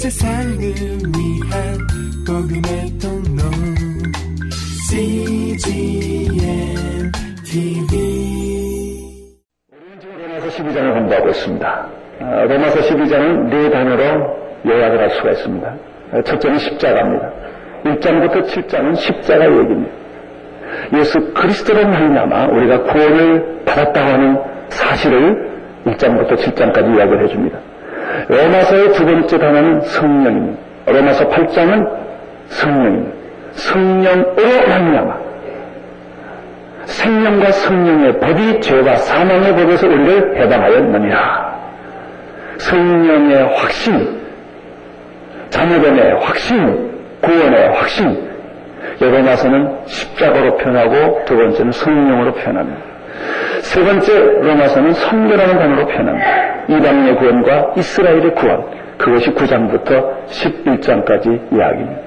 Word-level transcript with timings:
세상을 0.00 0.58
위한 0.58 1.76
복음의 2.26 2.88
통로 3.02 3.42
CGM 4.88 6.32
TV 7.44 7.92
로마서 10.10 10.48
12장을 10.48 10.94
공부하고 10.94 11.28
있습니다. 11.28 11.88
어, 12.18 12.24
로마서 12.48 12.80
12장은 12.80 13.50
네 13.50 13.68
단어로 13.68 14.02
요약을 14.64 15.00
할 15.00 15.10
수가 15.10 15.32
있습니다. 15.32 15.74
어, 16.12 16.22
첫째는 16.22 16.56
십자가입니다. 16.56 17.30
1장부터 17.84 18.46
7장은 18.46 18.96
십자가 18.96 19.44
얘기입니다. 19.44 19.92
예수 20.94 21.20
그리스도로 21.34 21.86
말미암아 21.86 22.46
우리가 22.46 22.84
구원을 22.84 23.64
받았다고 23.66 24.08
하는 24.08 24.38
사실을 24.70 25.60
1장부터 25.84 26.38
7장까지 26.38 26.96
이야기를 26.96 27.24
해줍니다. 27.24 27.69
로마서의 28.30 28.92
두 28.92 29.04
번째 29.04 29.38
단어는 29.38 29.80
성령입니다. 29.80 30.58
로마서 30.86 31.28
8장은 31.28 31.88
성령입니다. 32.48 33.20
성령으로 33.52 34.68
말미암아 34.68 35.30
생명과 36.84 37.52
성령의 37.52 38.18
법이 38.20 38.60
죄와 38.60 38.96
사망의 38.96 39.54
법에서 39.54 39.86
우리를 39.86 40.40
해방하였느니라. 40.40 41.60
성령의 42.58 43.54
확신, 43.56 44.20
자녀됨의 45.50 46.20
확신, 46.20 46.90
구원의 47.20 47.68
확신. 47.74 48.30
로마서는 49.00 49.86
십자가로 49.86 50.56
표현하고 50.58 51.24
두 51.24 51.36
번째는 51.36 51.72
성령으로 51.72 52.32
표현합니다. 52.34 52.80
세 53.62 53.82
번째 53.84 54.12
로마서는 54.40 54.92
선교라는 54.94 55.58
단어로 55.58 55.86
표현합니다. 55.86 56.26
이방인의 56.68 57.16
구원과 57.16 57.74
이스라엘의 57.76 58.34
구원. 58.34 58.64
그것이 58.98 59.30
9장부터 59.30 60.26
11장까지 60.26 61.52
이야기입니다. 61.52 62.00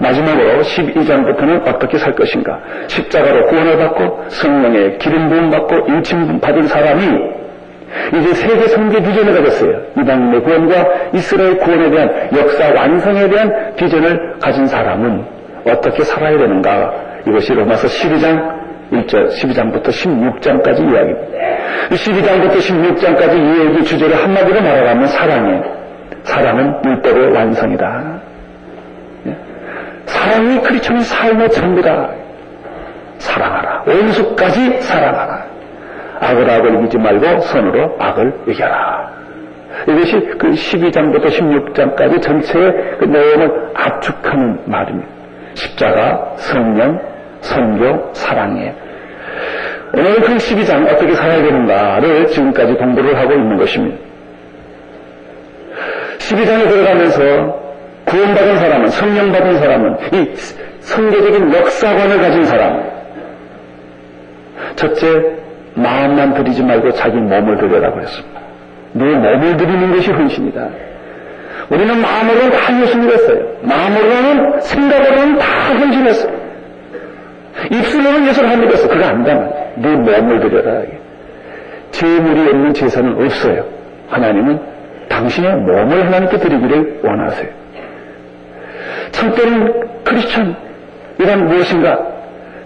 마지막으로 0.00 0.60
12장부터는 0.60 1.66
어떻게 1.68 1.98
살 1.98 2.14
것인가. 2.14 2.58
십자가로 2.88 3.46
구원을 3.46 3.78
받고 3.78 4.24
성령의 4.28 4.98
기름 4.98 5.28
부음 5.28 5.50
받고 5.50 5.86
인침 5.88 6.40
받은 6.40 6.66
사람이 6.66 7.38
이제 8.14 8.34
세계 8.34 8.66
성계 8.68 9.02
비전을 9.02 9.34
가졌어요. 9.34 9.80
이방인의 10.00 10.42
구원과 10.42 10.86
이스라엘 11.14 11.58
구원에 11.58 11.90
대한 11.90 12.28
역사 12.36 12.72
완성에 12.74 13.28
대한 13.28 13.74
비전을 13.76 14.38
가진 14.40 14.66
사람은 14.66 15.24
어떻게 15.66 16.02
살아야 16.02 16.36
되는가. 16.38 16.92
이것이 17.26 17.52
로마서 17.52 17.86
12장 17.86 18.57
1절, 18.92 19.28
12장부터 19.30 19.88
16장까지 19.88 20.80
이야기입니다. 20.80 21.38
12장부터 21.90 22.58
16장까지 22.58 23.34
이 23.36 23.66
얘기 23.66 23.84
주제를 23.84 24.16
한마디로 24.16 24.60
말하자면 24.60 25.06
사랑이에요. 25.06 25.62
사랑은 26.22 26.74
율법의 26.84 27.32
완성이다. 27.32 28.20
사랑이 30.06 30.60
크리스천의 30.60 31.02
삶의 31.02 31.50
전부다. 31.50 32.10
사랑하라. 33.18 33.84
원수까지 33.86 34.82
사랑하라. 34.82 35.44
악을 36.20 36.50
악을 36.50 36.74
이기지 36.80 36.98
말고 36.98 37.40
선으로 37.40 37.96
악을 37.98 38.32
이겨라. 38.48 39.10
이것이 39.86 40.18
그 40.38 40.50
12장부터 40.50 41.26
16장까지 41.26 42.22
전체의 42.22 42.96
그 42.98 43.04
내용을 43.04 43.70
압축하는 43.74 44.60
말입니다. 44.66 45.08
십자가, 45.54 46.32
성령, 46.36 47.00
선교, 47.40 48.10
사랑이에요. 48.12 48.72
오늘 49.94 50.20
그 50.20 50.36
12장 50.36 50.86
어떻게 50.92 51.14
살아야 51.14 51.42
되는가를 51.42 52.26
지금까지 52.26 52.74
공부를 52.74 53.18
하고 53.18 53.32
있는 53.32 53.56
것입니다. 53.56 53.96
12장에 56.18 56.68
들어가면서 56.68 57.68
구원받은 58.04 58.58
사람은, 58.58 58.88
성령받은 58.88 59.58
사람은, 59.58 59.96
이 60.12 60.34
성계적인 60.80 61.54
역사관을 61.54 62.20
가진 62.20 62.44
사람. 62.44 62.82
첫째, 64.76 65.36
마음만 65.74 66.34
들이지 66.34 66.62
말고 66.62 66.92
자기 66.92 67.16
몸을 67.16 67.58
들여라고 67.58 68.00
했습니다. 68.00 68.40
내 68.92 69.04
몸을 69.04 69.56
들이는 69.56 69.92
것이 69.94 70.10
헌신이다. 70.10 70.68
우리는 71.70 72.00
마음으로는 72.00 72.50
다 72.50 72.80
예수를 72.80 73.12
했어요. 73.12 73.40
마음으로는, 73.62 74.60
생각으로는 74.60 75.38
다 75.38 75.46
헌신했어요. 75.74 76.37
입술로는 77.70 78.26
예수를 78.28 78.48
안 78.50 78.60
믿었어. 78.60 78.88
그거 78.88 79.04
안다. 79.04 79.48
내 79.76 79.96
몸을 79.96 80.40
들여라. 80.40 80.82
재물이 81.90 82.50
없는 82.50 82.74
제사는 82.74 83.24
없어요. 83.24 83.64
하나님은 84.08 84.60
당신의 85.08 85.56
몸을 85.56 86.06
하나님께 86.06 86.38
드리기를 86.38 87.00
원하세요. 87.02 87.48
참된 89.10 89.72
크리스천 90.04 90.56
이란 91.18 91.46
무엇인가? 91.46 92.06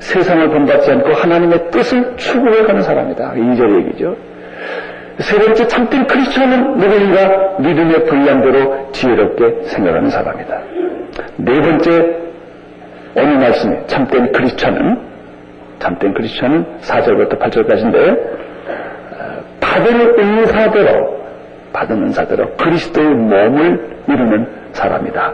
세상을 0.00 0.48
본받지 0.48 0.90
않고 0.90 1.12
하나님의 1.12 1.70
뜻을 1.70 2.16
추구해가는 2.16 2.82
사람이다. 2.82 3.34
2절 3.34 3.78
얘기죠. 3.78 4.16
세 5.18 5.38
번째 5.38 5.66
참된 5.68 6.06
크리스천은 6.06 6.78
누구인가? 6.78 7.56
믿음의 7.60 8.04
분량대로 8.06 8.88
지혜롭게 8.92 9.68
생각하는 9.68 10.10
사람이다. 10.10 10.60
네 11.36 11.60
번째 11.60 12.16
오늘 13.14 13.38
말씀에 13.38 13.86
참된 13.86 14.32
크리스천은 14.32 14.98
참된 15.78 16.14
크리스천은 16.14 16.64
4절부터 16.80 17.38
8절까지인데 17.38 18.18
받은 19.60 20.18
은사대로 20.18 21.22
받은 21.72 22.02
은사대로 22.04 22.50
그리스도의 22.56 23.08
몸을 23.08 23.92
이루는 24.08 24.46
사람이다. 24.72 25.32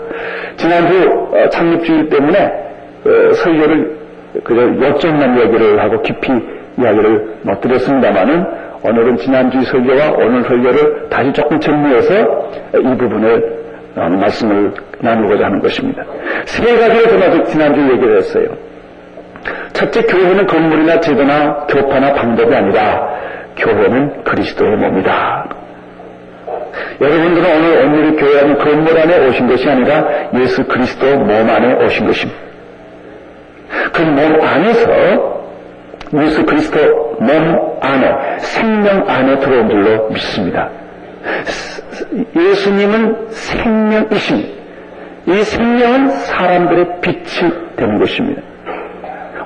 지난주 0.56 1.28
창립주일 1.50 2.08
때문에 2.08 2.52
설교를 3.34 3.98
그저 4.44 4.86
역정만 4.86 5.38
얘기를 5.40 5.80
하고 5.80 6.02
깊이 6.02 6.32
이야기를 6.78 7.38
못 7.42 7.60
드렸습니다만은 7.60 8.44
오늘은 8.82 9.16
지난주 9.18 9.62
설교와 9.62 10.10
오늘 10.18 10.42
설교를 10.44 11.08
다시 11.10 11.32
조금 11.32 11.58
정리해서 11.58 12.12
이 12.74 12.96
부분을 12.96 13.58
말씀을 13.94 14.72
나누고자 15.00 15.46
하는 15.46 15.60
것입니다. 15.60 16.04
세 16.44 16.62
가지를 16.76 17.08
전화도 17.08 17.44
지난주 17.44 17.80
얘기를 17.92 18.18
했어요. 18.18 18.46
첫째, 19.72 20.02
교회는 20.02 20.46
건물이나 20.46 21.00
제도나 21.00 21.66
교파나 21.68 22.12
방법이 22.14 22.54
아니라 22.54 23.08
교회는 23.56 24.24
그리스도의 24.24 24.76
몸이다. 24.76 25.48
여러분들은 27.00 27.56
오늘 27.56 27.84
오늘의 27.84 28.16
교회는 28.16 28.58
건물 28.58 28.98
안에 28.98 29.26
오신 29.28 29.48
것이 29.48 29.68
아니라 29.68 30.04
예수 30.34 30.64
그리스도 30.64 31.16
몸 31.16 31.30
안에 31.30 31.84
오신 31.84 32.06
것입니다. 32.06 32.40
그 33.92 34.02
몸 34.02 34.40
안에서 34.40 35.38
예수 36.20 36.44
그리스도 36.44 37.16
몸 37.20 37.78
안에 37.80 38.38
생명 38.38 39.08
안에 39.08 39.38
들어온 39.40 39.68
줄로 39.68 40.08
믿습니다. 40.08 40.68
예수님은 42.34 43.28
생명이십니다. 43.30 44.57
이 45.28 45.42
생명은 45.42 46.08
사람들의 46.08 47.00
빛이 47.02 47.52
되는 47.76 47.98
것입니다. 47.98 48.40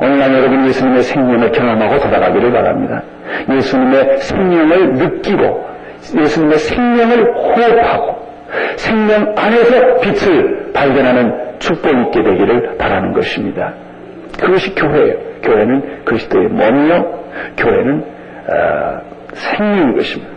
오늘날 0.00 0.32
여러분 0.32 0.66
예수님의 0.69 1.03
생명을 1.03 1.50
경험하고 1.50 1.98
돌아가기를 1.98 2.53
바랍니다. 2.53 3.03
예수님의 3.50 4.19
생명을 4.19 4.92
느끼고 4.92 5.66
예수님의 6.16 6.59
생명을 6.59 7.34
호흡하고 7.34 8.22
생명 8.76 9.34
안에서 9.37 10.00
빛을 10.00 10.72
발견하는 10.72 11.59
축복이 11.59 12.00
있게 12.06 12.22
되기를 12.22 12.76
바라는 12.78 13.12
것입니다. 13.12 13.72
그것이 14.41 14.75
교회예요. 14.76 15.16
교회는 15.42 16.04
그리스도의 16.04 16.48
몸이요. 16.48 17.25
교회는 17.56 18.04
어, 18.48 19.00
생명인 19.32 19.97
것입니다. 19.97 20.32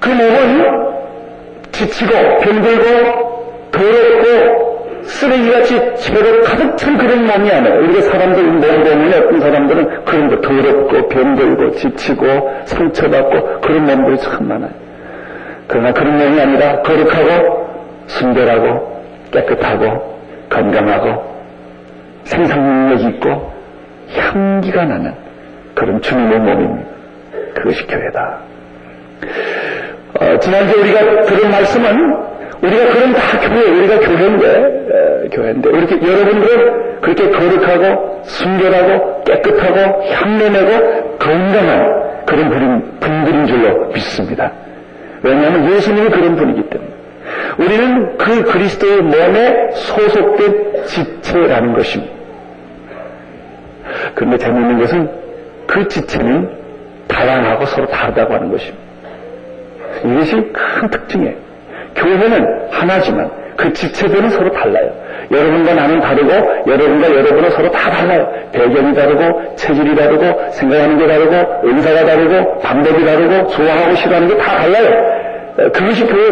그 0.00 0.08
몸은 0.08 0.85
지치고 1.76 2.10
병들고 2.40 3.70
더럽고 3.70 5.02
쓰레기같이 5.04 5.96
죄로 5.96 6.42
가득 6.42 6.76
찬 6.76 6.96
그런 6.96 7.26
몸이 7.26 7.50
아니에요. 7.50 7.80
우리가 7.80 8.00
사람들 8.10 8.42
몸 8.42 8.60
보면 8.60 9.12
어떤 9.12 9.40
사람들은 9.40 10.04
그런 10.04 10.28
거 10.28 10.40
더럽고 10.40 11.08
병들고 11.08 11.70
지치고 11.72 12.50
상처받고 12.64 13.60
그런 13.60 13.86
몸들이 13.86 14.18
참 14.18 14.48
많아요. 14.48 14.70
그러나 15.68 15.92
그런 15.92 16.18
몸이 16.18 16.40
아니라 16.40 16.80
거룩하고 16.82 17.66
순결하고 18.06 19.02
깨끗하고 19.32 20.18
건강하고 20.48 21.36
생산력 22.24 23.00
있고 23.02 23.52
향기가 24.16 24.84
나는 24.84 25.14
그런 25.74 26.00
주님의 26.00 26.38
몸입니다. 26.38 26.90
그것이 27.54 27.86
교회다. 27.86 28.38
어, 30.20 30.38
지난주에 30.38 30.80
우리가 30.82 31.22
들은 31.22 31.50
말씀은 31.50 32.16
우리가 32.62 32.92
그런 32.92 33.12
다 33.12 33.40
교회, 33.40 33.62
우리가 33.70 33.98
교회인데, 34.00 35.24
에, 35.24 35.28
교회인데, 35.28 35.70
이렇게 35.70 35.94
여러분들은 36.00 37.00
그렇게 37.00 37.30
거룩하고, 37.30 38.22
순결하고, 38.24 39.24
깨끗하고, 39.24 40.02
향내내고, 40.04 41.18
건강한 41.18 42.24
그런 42.24 42.50
분인, 42.50 42.98
분들인 42.98 43.46
줄로 43.46 43.86
믿습니다. 43.88 44.50
왜냐하면 45.22 45.70
예수님이 45.72 46.08
그런 46.08 46.36
분이기 46.36 46.62
때문에. 46.70 46.90
우리는 47.58 48.16
그 48.16 48.42
그리스도의 48.44 49.02
몸에 49.02 49.70
소속된 49.72 50.84
지체라는 50.86 51.74
것입니다. 51.74 52.12
그런데 54.14 54.38
재미있는 54.38 54.80
것은 54.80 55.10
그 55.66 55.86
지체는 55.88 56.50
다양하고 57.08 57.66
서로 57.66 57.86
다르다고 57.86 58.34
하는 58.34 58.50
것입니다. 58.50 58.85
이것이 60.04 60.32
큰 60.52 60.90
특징이에요. 60.90 61.34
교회는 61.94 62.68
하나지만 62.70 63.30
그 63.56 63.72
지체들은 63.72 64.30
서로 64.30 64.52
달라요. 64.52 64.90
여러분과 65.30 65.74
나는 65.74 65.98
다르고 66.00 66.30
여러분과 66.66 67.08
여러분은 67.10 67.50
서로 67.50 67.70
다 67.70 67.90
달라요. 67.90 68.30
배경이 68.52 68.94
다르고 68.94 69.56
체질이 69.56 69.96
다르고 69.96 70.50
생각하는 70.52 70.98
게 70.98 71.06
다르고 71.06 71.66
은사가 71.68 72.04
다르고 72.04 72.58
방법이 72.60 73.04
다르고 73.04 73.48
좋아하고 73.48 73.94
싫어하는 73.96 74.28
게 74.28 74.36
다 74.36 74.56
달라요. 74.58 75.70
그것이 75.72 76.06
교회. 76.06 76.30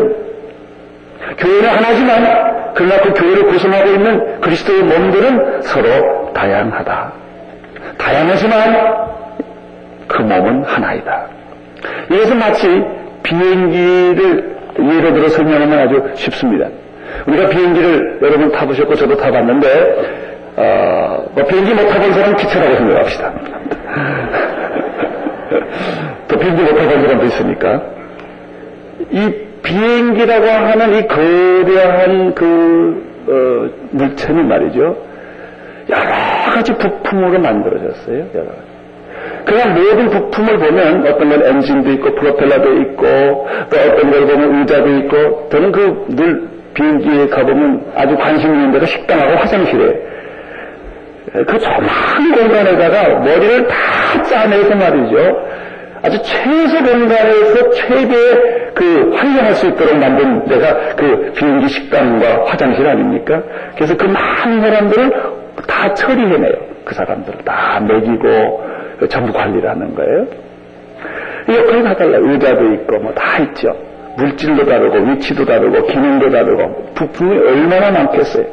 교회는 1.38 1.68
하나지만 1.70 2.72
그러나 2.74 3.00
그 3.00 3.12
교회를 3.14 3.46
구성하고 3.46 3.88
있는 3.90 4.40
그리스도의 4.40 4.82
몸들은 4.82 5.62
서로 5.62 6.32
다양하다. 6.34 7.12
다양하지만 7.96 8.94
그 10.06 10.20
몸은 10.22 10.64
하나이다. 10.64 11.26
이것은 12.10 12.38
마치 12.38 12.84
비행기를 13.24 14.54
예로 14.78 15.14
들어 15.14 15.28
설명하면 15.28 15.78
아주 15.78 16.10
쉽습니다. 16.14 16.68
우리가 17.26 17.48
비행기를 17.48 18.18
여러분 18.22 18.52
타보셨고 18.52 18.94
저도 18.94 19.16
타봤는데 19.16 20.44
어, 20.56 21.26
뭐 21.34 21.44
비행기 21.46 21.74
못 21.74 21.88
타본 21.88 22.12
사람 22.12 22.36
기차라고 22.36 22.76
생각합시다. 22.76 23.32
또 26.28 26.38
비행기 26.38 26.62
못 26.62 26.68
타본 26.68 27.02
사람도 27.02 27.24
있으니까 27.26 27.82
이 29.10 29.34
비행기라고 29.62 30.46
하는 30.46 30.94
이 30.94 31.08
거대한 31.08 32.34
그 32.34 33.14
어, 33.26 33.70
물체는 33.90 34.46
말이죠 34.46 34.96
여러 35.88 36.52
가지 36.54 36.72
부품으로 36.74 37.40
만들어졌어요. 37.40 38.26
여러 38.34 38.46
가지. 38.46 38.73
그냥 39.44 39.74
모든 39.74 40.10
부품을 40.10 40.58
보면 40.58 41.06
어떤 41.06 41.28
건 41.28 41.42
엔진도 41.44 41.90
있고 41.92 42.14
프로펠러도 42.14 42.72
있고 42.80 43.48
또 43.70 43.76
어떤 43.76 44.10
걸 44.10 44.26
보면 44.26 44.60
의자도 44.60 44.88
있고 44.98 45.48
저는 45.50 45.72
그 45.72 46.06
늘 46.08 46.54
비행기에 46.74 47.28
가보면 47.28 47.92
아주 47.94 48.16
관심 48.16 48.52
있는 48.52 48.72
데가 48.72 48.84
식당하고 48.86 49.36
화장실에 49.36 49.96
그 51.32 51.58
조그만 51.58 52.32
공간에다가 52.34 53.20
머리를 53.20 53.66
다 53.68 54.22
짜내서 54.22 54.74
말이죠. 54.74 55.46
아주 56.02 56.20
최소 56.22 56.84
공간에서 56.84 57.70
최대의 57.70 58.70
그 58.74 59.12
활용할 59.14 59.54
수 59.54 59.66
있도록 59.68 59.96
만든 59.96 60.44
데가 60.46 60.94
그 60.96 61.32
비행기 61.34 61.68
식당과 61.68 62.44
화장실 62.46 62.86
아닙니까? 62.86 63.40
그래서 63.74 63.96
그 63.96 64.04
많은 64.04 64.60
사람들을 64.60 65.10
다 65.66 65.94
처리해내요. 65.94 66.54
그 66.84 66.94
사람들을 66.94 67.38
다 67.44 67.80
먹이고 67.80 68.73
전부 69.08 69.32
관리를 69.32 69.68
하는 69.68 69.94
거예요. 69.94 70.26
역할이 71.48 71.82
다 71.84 71.94
달라요. 71.94 72.20
의자도 72.30 72.72
있고 72.74 72.98
뭐 72.98 73.12
다 73.14 73.38
있죠. 73.42 73.74
물질도 74.16 74.64
다르고 74.64 74.96
위치도 75.10 75.44
다르고 75.44 75.86
기능도 75.86 76.30
다르고 76.30 76.92
부품이 76.94 77.36
얼마나 77.36 77.90
많겠어요. 77.90 78.44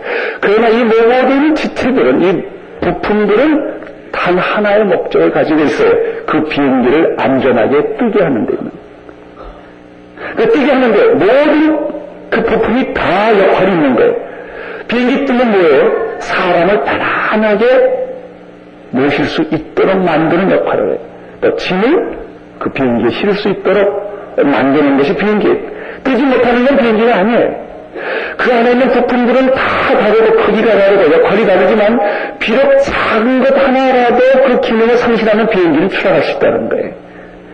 그러나 0.42 0.70
이 0.70 0.84
모든 0.84 1.54
지체들은 1.56 2.22
이 2.24 2.44
부품들은 2.82 3.82
단 4.12 4.38
하나의 4.38 4.84
목적을 4.86 5.32
가지고 5.32 5.60
있어요. 5.62 5.92
그 6.26 6.44
비행기를 6.46 7.16
안전하게 7.20 7.96
뜨게 7.98 8.24
하는 8.24 8.46
데입니다. 8.48 8.78
그 10.36 10.50
뜨게 10.50 10.72
하는데 10.72 11.06
모든 11.14 11.78
그 12.30 12.44
부품이 12.44 12.94
다 12.94 13.40
역할이 13.40 13.72
있는 13.72 13.96
거예요. 13.96 14.16
비행기 14.88 15.26
뜨면 15.26 15.52
뭐예요? 15.52 15.92
사람을 16.20 16.84
편안하게 16.84 18.11
모실 18.92 19.26
수 19.26 19.42
있도록 19.42 19.98
만드는 19.98 20.52
역할을 20.52 20.92
해요. 20.92 21.00
또 21.42 21.56
짐을 21.56 22.18
그 22.60 22.70
비행기에 22.72 23.10
실을 23.10 23.34
수 23.34 23.50
있도록 23.50 24.36
만드는 24.38 24.98
것이 24.98 25.16
비행기. 25.16 25.48
뜨지 26.04 26.24
못하는 26.24 26.66
건 26.66 26.78
비행기가 26.78 27.16
아니에요. 27.16 27.72
그 28.38 28.54
안에 28.54 28.72
있는 28.72 28.88
부품들은 28.90 29.54
다 29.54 29.62
다르고 30.00 30.44
크기가 30.44 30.78
다르고 30.78 31.14
역할이 31.14 31.46
다르지만 31.46 32.00
비록 32.40 32.78
작은 32.80 33.44
것 33.44 33.58
하나라도 33.58 34.20
그 34.46 34.62
기능을 34.62 34.98
상실하는 34.98 35.48
비행기는 35.48 35.90
추락할 35.90 36.24
수 36.24 36.38
있다는 36.38 36.70
거예요. 36.70 36.92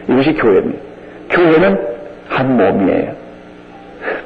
이것이 0.09 0.33
교회입니다. 0.33 0.79
교회는 1.29 1.79
한 2.29 2.57
몸이에요. 2.57 3.26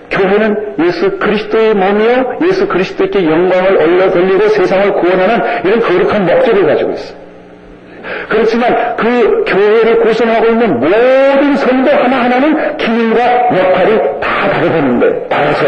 교회는 0.09 0.75
예수 0.85 1.17
그리스도의 1.17 1.73
몸이요 1.73 2.39
예수 2.47 2.67
그리스도께 2.67 3.23
영광을 3.25 3.77
올려 3.77 4.11
돌리고 4.11 4.47
세상을 4.49 4.93
구원하는 4.93 5.65
이런 5.65 5.79
거룩한 5.79 6.25
목적을 6.25 6.65
가지고 6.65 6.91
있어요. 6.91 7.21
그렇지만 8.29 8.95
그 8.97 9.43
교회를 9.45 10.01
구성하고 10.01 10.47
있는 10.47 10.79
모든 10.79 11.55
성도 11.55 11.91
하나하나는 11.91 12.77
기능과 12.77 13.21
역할이 13.57 13.97
다 14.19 14.49
다르다는 14.49 14.99
거예요. 14.99 15.25
따라서 15.29 15.65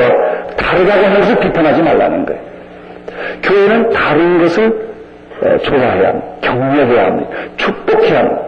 다르다고 0.57 1.05
하면서 1.05 1.39
비판하지 1.39 1.81
말라는 1.81 2.25
거예요. 2.25 2.41
교회는 3.43 3.89
다른 3.91 4.39
것을 4.41 4.93
좋아해야 5.63 6.09
합니다. 6.09 6.27
격려해야 6.41 7.05
합니다. 7.05 7.29
축복해야 7.57 8.19
합니다. 8.19 8.41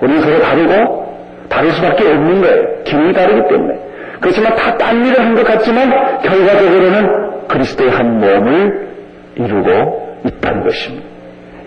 우리는 0.00 0.20
서로 0.20 0.38
다르고 0.40 1.02
다를 1.48 1.70
수밖에 1.72 2.04
없는 2.04 2.40
거예요. 2.42 2.82
기능이 2.84 3.12
다르기 3.12 3.48
때문에. 3.48 3.91
그렇지만 4.22 4.54
다 4.54 4.76
딴 4.78 5.04
일을 5.04 5.18
한 5.20 5.34
것 5.34 5.44
같지만 5.44 5.90
결과적으로는 6.22 7.46
그리스도의 7.48 7.90
한 7.90 8.20
몸을 8.20 8.88
이루고 9.36 10.18
있다는 10.26 10.62
것입니다. 10.62 11.06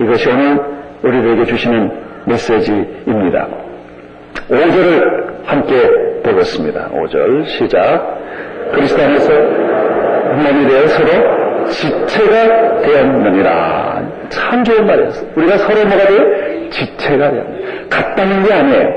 이것이 0.02 0.30
오늘 0.30 0.60
우리들에게 1.04 1.46
주시는 1.46 1.92
메시지입니다. 2.26 3.48
5절을 4.50 5.46
함께 5.46 5.90
보겠습니다. 6.24 6.90
5절 6.90 7.46
시작. 7.48 8.18
그리스도 8.74 9.02
안에서 9.04 9.32
몸이 9.34 10.68
되어 10.68 10.88
서로 10.88 11.68
지체가 11.70 12.82
되었느니라. 12.82 14.02
참 14.30 14.64
좋은 14.64 14.86
말이었어. 14.86 15.26
우리가 15.36 15.58
서로 15.58 15.86
뭐가 15.86 16.06
돼요? 16.08 16.70
지체가 16.72 17.32
되었 17.32 17.46
같다는 17.90 18.44
게 18.44 18.54
아니에요. 18.54 18.90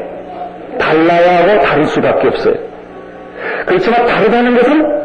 달라야 0.79 1.39
하고 1.43 1.61
다를 1.65 1.85
수밖에 1.87 2.29
없어요. 2.29 2.55
그렇지만 3.69 4.07
다르다는 4.07 4.55
것은 4.57 4.99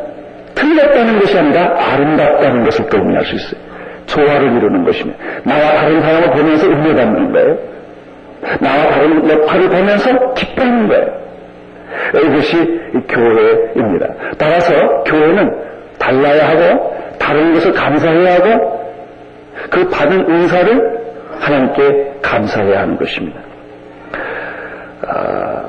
틀렸다는 0.55 1.19
것이 1.19 1.37
아니라 1.37 1.75
아름답다는 1.77 2.63
것을 2.63 2.87
또 2.87 2.97
의미할 2.97 3.25
수 3.25 3.35
있어요. 3.35 3.61
조화를 4.05 4.57
이루는 4.57 4.83
것이며 4.85 5.13
나와 5.43 5.73
다른 5.73 6.01
사람을 6.01 6.31
보면서 6.31 6.67
은혜받는 6.67 7.31
거예요. 7.31 7.57
나와 8.59 8.89
다른 8.89 9.29
역할을 9.29 9.69
보면서 9.69 10.33
기뻐하는 10.33 10.87
거예요. 10.87 11.23
이것이 12.15 12.81
교회입니다. 13.07 14.07
따라서 14.37 14.73
교회는 15.03 15.55
달라야 15.99 16.49
하고 16.49 16.95
다른 17.19 17.53
것을 17.53 17.71
감사해야 17.73 18.35
하고 18.35 18.83
그 19.69 19.89
받은 19.89 20.29
은사를 20.29 21.03
하나님께 21.39 22.13
감사해야 22.21 22.81
하는 22.81 22.97
것입니다. 22.97 23.39
아, 25.07 25.63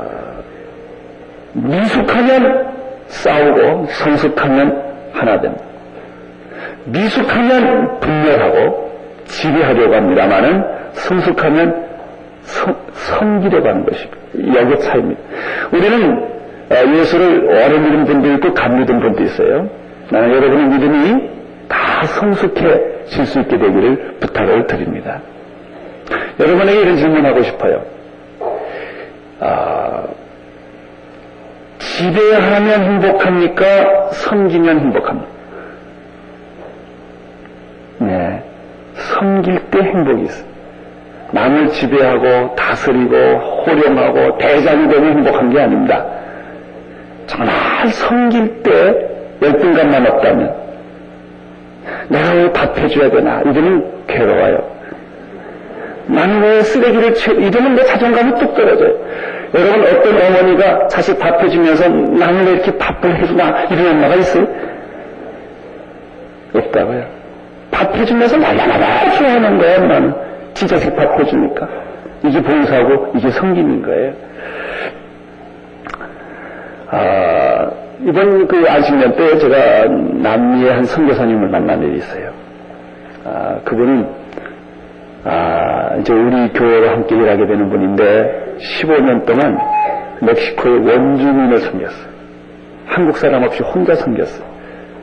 미숙하면 1.53 2.74
싸우고 3.15 3.87
성숙하면 3.91 4.83
하나 5.13 5.41
됩니다. 5.41 5.65
미숙하면 6.87 8.01
분열하고 8.01 8.93
지배하려고 9.27 9.95
합니다만은 9.95 10.65
성숙하면 10.93 11.85
성, 12.43 12.77
섬기려고 12.93 13.69
하는 13.69 13.87
것입니다. 13.87 14.17
여기의 14.61 14.81
차이입니다. 14.81 15.21
우리는 15.73 16.35
어, 16.71 16.99
예수를 16.99 17.45
오래 17.45 17.79
믿은 17.79 18.05
분도 18.05 18.33
있고 18.35 18.55
감 18.55 18.79
믿은 18.79 19.01
분도 19.01 19.23
있어요. 19.23 19.69
나는 20.11 20.35
여러분의 20.35 20.67
믿음이 20.67 21.31
다 21.69 22.07
성숙해질 22.07 23.27
수 23.27 23.41
있게 23.41 23.59
되기를 23.59 24.17
부탁을 24.21 24.67
드립니다. 24.67 25.21
여러분에게 26.39 26.81
이런 26.81 26.97
질문하고 26.97 27.43
싶어요. 27.43 27.83
아, 29.41 30.05
지배하면 32.05 32.83
행복합니까? 32.83 34.11
섬기면 34.13 34.81
행복합니까? 34.81 35.29
네. 37.99 38.43
섬길 38.95 39.71
때 39.71 39.79
행복이 39.81 40.23
있어요. 40.25 40.45
남을 41.31 41.69
지배하고 41.71 42.55
다스리고 42.55 43.17
호령하고 43.67 44.39
대장이 44.39 44.89
되면 44.89 45.19
행복한 45.19 45.51
게 45.51 45.61
아닙니다. 45.61 46.05
정말 47.27 47.89
섬길 47.89 48.63
때 48.63 49.09
열등감만 49.43 50.07
없다면 50.07 50.55
내가 52.09 52.33
왜 52.35 52.53
밥해줘야 52.53 53.11
되나 53.11 53.41
이러면 53.41 54.05
괴로워요. 54.07 54.75
나는 56.07 56.43
왜 56.43 56.63
쓰레기를 56.63 57.15
채 57.15 57.33
이러면 57.33 57.75
내 57.77 57.85
자존감이 57.85 58.39
뚝 58.39 58.55
떨어져요. 58.55 59.04
여러분 59.55 59.83
어떤 59.85 60.21
어머니가 60.21 60.89
자식 60.89 61.17
밥 61.19 61.41
해주면서 61.41 61.89
나는 61.89 62.45
왜 62.45 62.53
이렇게 62.55 62.77
밥을 62.77 63.17
해주나 63.21 63.65
이런 63.71 63.87
엄마가 63.93 64.17
있어요? 64.17 64.47
없다고요. 66.53 67.05
밥 67.71 67.95
해주면서 67.97 68.37
날라날라 68.37 69.13
좋아하는 69.13 69.59
거야, 69.59 69.79
엄마는. 69.79 70.15
지 70.55 70.67
자식 70.67 70.95
밥 70.97 71.19
해주니까. 71.19 71.69
이게 72.25 72.41
봉사고, 72.43 73.13
이게 73.17 73.31
성김인 73.31 73.83
거예요. 73.83 74.13
아, 76.91 77.71
이번 78.03 78.47
그 78.47 78.65
안식년 78.69 79.17
때 79.17 79.39
제가 79.39 79.87
남미의 79.89 80.73
한 80.73 80.85
선교사님을 80.85 81.49
만난 81.49 81.83
일이 81.83 81.99
있어요. 81.99 82.31
아, 83.25 83.59
그분은, 83.65 84.07
아, 85.25 85.97
이제 86.01 86.13
우리 86.13 86.53
교회와 86.53 86.93
함께 86.93 87.17
일하게 87.17 87.47
되는 87.47 87.71
분인데, 87.71 88.57
15년 88.59 89.25
동안 89.25 89.59
멕시코의 90.21 90.87
원주민을 90.87 91.59
섬겼어요. 91.59 92.15
한국 92.87 93.17
사람 93.17 93.43
없이 93.43 93.63
혼자 93.63 93.95
섬겼어요. 93.95 94.47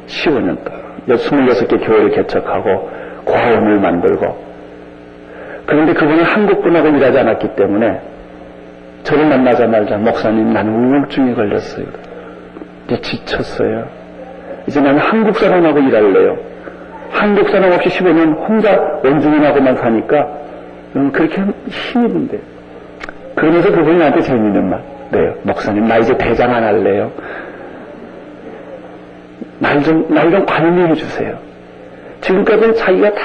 15년 0.07 0.63
동안. 0.63 0.81
26개 1.07 1.85
교회를 1.85 2.11
개척하고, 2.11 2.89
과원을 3.25 3.79
만들고. 3.79 4.51
그런데 5.65 5.93
그분은 5.93 6.23
한국 6.23 6.61
분하고 6.61 6.89
일하지 6.89 7.17
않았기 7.17 7.55
때문에, 7.55 7.99
저를 9.03 9.25
만나자마자, 9.25 9.97
목사님, 9.97 10.53
나는 10.53 10.73
우울증에 10.73 11.33
걸렸어요. 11.33 11.85
이제 12.85 13.01
지쳤어요. 13.01 13.87
이제 14.67 14.79
나는 14.79 14.99
한국 14.99 15.35
사람하고 15.35 15.79
일할래요. 15.79 16.50
한국 17.11 17.49
사람 17.49 17.71
없이 17.71 17.89
15년 17.89 18.35
혼자 18.47 18.99
원주민하고만 19.03 19.75
사니까 19.77 20.27
음, 20.95 21.11
그렇게 21.11 21.41
힘이 21.69 22.07
든대. 22.09 22.39
그러면서 23.35 23.71
그분이 23.71 23.97
나한테 23.97 24.21
재밌는 24.21 24.69
말. 24.69 24.81
네요. 25.11 25.35
목사님, 25.43 25.87
나 25.87 25.97
이제 25.97 26.15
대장 26.17 26.53
안 26.53 26.63
할래요. 26.63 27.11
날 29.59 29.81
좀, 29.83 30.05
날좀 30.09 30.45
관리해 30.45 30.93
주세요. 30.95 31.37
지금까지는 32.21 32.75
자기가 32.75 33.13
다 33.13 33.21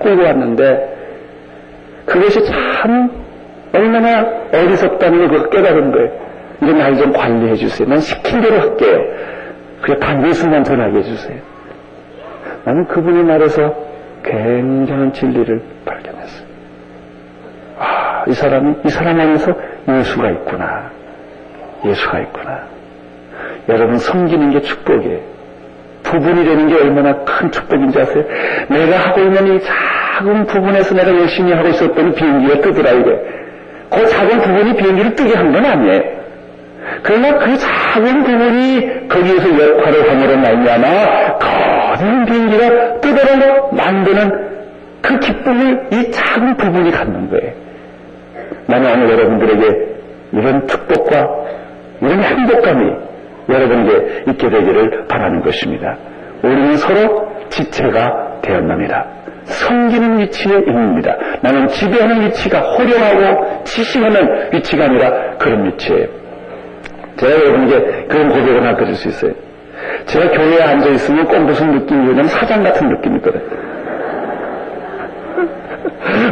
끌고 0.00 0.22
왔는데 0.22 0.96
그것이 2.06 2.44
참 2.44 3.10
얼마나 3.72 4.26
어리석다는 4.52 5.28
걸 5.28 5.50
깨달은 5.50 5.92
거예요. 5.92 6.10
이제 6.62 6.72
날 6.72 6.96
좀 6.96 7.12
관리해 7.12 7.54
주세요. 7.56 7.88
난 7.88 8.00
시킨 8.00 8.40
대로 8.40 8.60
할게요. 8.60 9.00
그게 9.82 9.98
반드시만 9.98 10.64
전하게 10.64 10.98
해주세요. 10.98 11.38
나는 12.66 12.84
그분의 12.88 13.22
말에서 13.22 13.74
굉장한 14.24 15.12
진리를 15.12 15.62
발견했어요. 15.84 16.46
아, 17.78 18.24
이 18.26 18.32
사람이, 18.32 18.74
이 18.84 18.88
사람 18.88 19.20
안에서 19.20 19.54
예수가 19.88 20.30
있구나. 20.30 20.90
예수가 21.84 22.18
있구나. 22.20 22.62
여러분, 23.68 23.98
섬기는 23.98 24.50
게 24.50 24.60
축복이에요. 24.62 25.20
부분이 26.02 26.44
되는 26.44 26.68
게 26.68 26.74
얼마나 26.74 27.14
큰 27.24 27.52
축복인지 27.52 28.00
아세요? 28.00 28.24
내가 28.68 28.98
하고 28.98 29.20
있는 29.20 29.56
이 29.56 29.60
작은 29.60 30.46
부분에서 30.46 30.94
내가 30.96 31.08
열심히 31.16 31.52
하고 31.52 31.68
있었던 31.68 32.14
비행기가 32.14 32.60
뜨더라, 32.62 32.90
이게. 32.92 33.10
그 33.90 34.06
작은 34.08 34.40
부분이 34.40 34.76
비행기를 34.76 35.14
뜨게 35.14 35.34
한 35.36 35.52
건 35.52 35.64
아니에요. 35.64 36.15
그러나 37.02 37.38
그 37.38 37.56
작은 37.56 38.24
부분이 38.24 39.08
거기에서 39.08 39.48
역할을 39.48 40.10
함으로 40.10 40.36
말미암아 40.36 41.38
거대한 41.38 42.26
비행기가 42.26 43.00
뜨도록 43.00 43.74
만드는 43.74 44.46
그 45.02 45.18
기쁨을 45.18 45.88
이 45.92 46.10
작은 46.10 46.56
부분이 46.56 46.90
갖는 46.90 47.30
거예요. 47.30 47.52
나는 48.66 48.92
오늘 48.92 49.10
여러분들에게 49.10 49.96
이런 50.32 50.66
축복과 50.66 51.28
이런 52.02 52.22
행복감이 52.22 52.92
여러분에게 53.48 54.24
있게 54.28 54.50
되기를 54.50 55.06
바라는 55.06 55.42
것입니다. 55.42 55.96
우리는 56.42 56.76
서로 56.76 57.28
지체가 57.48 58.40
되었답니다. 58.42 59.06
섬기는 59.44 60.18
위치에 60.18 60.58
있습니다. 60.58 61.16
나는 61.40 61.68
지배하는 61.68 62.26
위치가 62.26 62.60
호령하고 62.60 63.62
지시하는 63.64 64.52
위치가 64.52 64.84
아니라 64.84 65.36
그런 65.38 65.66
위치에 65.66 66.08
제가 67.16 67.32
여러분에게 67.32 68.06
그런 68.08 68.28
고백을 68.28 68.62
하나 68.62 68.76
드릴 68.76 68.94
수 68.94 69.08
있어요. 69.08 69.32
제가 70.06 70.30
교회에 70.30 70.62
앉아 70.62 70.88
있으면 70.90 71.26
꼭 71.26 71.38
무슨 71.40 71.72
느낌이냐면 71.72 72.24
사장 72.24 72.62
같은 72.62 72.88
느낌이 72.88 73.16
있거든. 73.16 73.40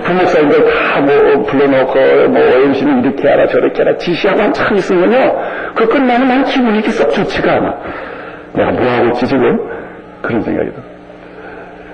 부목사님들 0.04 0.64
다 0.64 1.00
뭐 1.00 1.42
불러놓고 1.44 2.28
뭐 2.28 2.40
OMC는 2.40 3.04
이렇게 3.04 3.28
하라 3.28 3.46
저렇게 3.48 3.82
하라 3.82 3.96
지시하고 3.96 4.40
한참 4.40 4.76
있으면요. 4.76 5.36
그 5.74 5.88
끝나면 5.88 6.28
난 6.28 6.44
기분이 6.44 6.78
이렇게 6.78 6.90
썩 6.90 7.10
좋지가 7.10 7.52
않아. 7.52 7.74
내가 8.52 8.70
뭐하고 8.70 9.08
있지 9.08 9.26
지금? 9.26 9.58
그런 10.22 10.42
생각이 10.42 10.70
들어. 10.70 10.82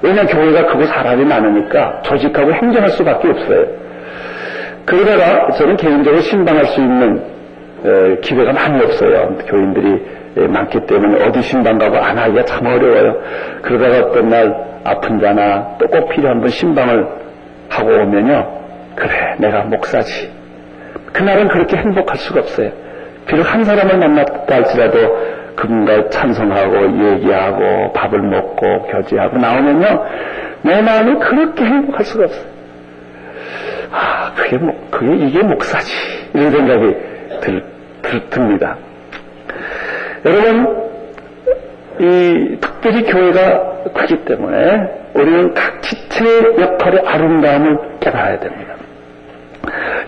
왜냐면 0.02 0.26
교회가 0.26 0.66
크고 0.66 0.85
사람이 0.85 1.25
많으니까 1.25 2.02
조직하고 2.02 2.52
행정할 2.52 2.90
수밖에 2.90 3.28
없어요. 3.28 3.66
그러다가 4.85 5.50
저는 5.52 5.76
개인적으로 5.76 6.20
신방할 6.23 6.64
수 6.66 6.80
있는 6.80 7.23
기회가 8.23 8.53
많이 8.53 8.83
없어요. 8.85 9.37
교인들이 9.47 10.03
많기 10.49 10.81
때문에 10.87 11.25
어디 11.25 11.43
신방 11.43 11.79
가고 11.79 11.97
안 11.97 12.17
하기가 12.19 12.45
참 12.45 12.67
어려워요. 12.67 13.17
그러다가 13.63 14.07
어떤 14.07 14.29
날 14.29 14.55
아픈 14.85 15.21
자나 15.21 15.77
또 15.79 15.87
꼭 15.87 16.09
필요한 16.11 16.41
분 16.41 16.49
신방을 16.49 17.07
하고 17.69 17.89
오면요. 17.91 18.61
그래, 18.97 19.35
내가 19.39 19.63
목사지. 19.63 20.31
그날은 21.13 21.49
그렇게 21.49 21.77
행복할 21.77 22.17
수가 22.17 22.41
없어요. 22.41 22.71
비록 23.27 23.43
한 23.53 23.65
사람을 23.65 23.99
만났다 23.99 24.55
할지라도 24.55 24.99
그분과 25.57 26.09
찬송하고 26.11 27.15
얘기하고 27.15 27.93
밥을 27.93 28.21
먹고 28.23 28.83
교제하고 28.85 29.37
나오면요. 29.39 30.05
내 30.63 30.81
마음이 30.83 31.19
그렇게 31.21 31.65
행복할 31.65 32.05
수가 32.05 32.25
없어요. 32.25 32.45
아, 33.93 34.33
그게, 34.37 34.57
목, 34.57 34.91
그게 34.91 35.27
이게 35.27 35.43
목사지. 35.43 35.93
이런 36.35 36.51
생각이 36.51 36.97
들, 37.40 37.64
들, 38.02 38.30
듭니다. 38.30 38.76
여러분, 40.25 40.90
이 41.99 42.56
특별히 42.61 43.04
교회가 43.04 43.70
크기 43.94 44.25
때문에 44.25 44.88
우리는 45.14 45.54
각 45.54 45.82
지체의 45.82 46.56
역할의 46.59 47.00
아름다움을 47.06 47.78
깨달아야 48.00 48.38
됩니다. 48.40 48.75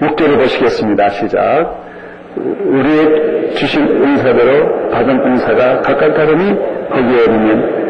6절을 0.01 0.39
보시겠습니다. 0.39 1.09
시작. 1.11 1.83
우리의 2.37 3.55
주신 3.55 3.83
은사대로 3.83 4.91
받은 4.91 5.21
은사가 5.21 5.83
각각 5.83 6.15
다르니 6.15 6.57
거기에 6.89 7.25
보면 7.27 7.83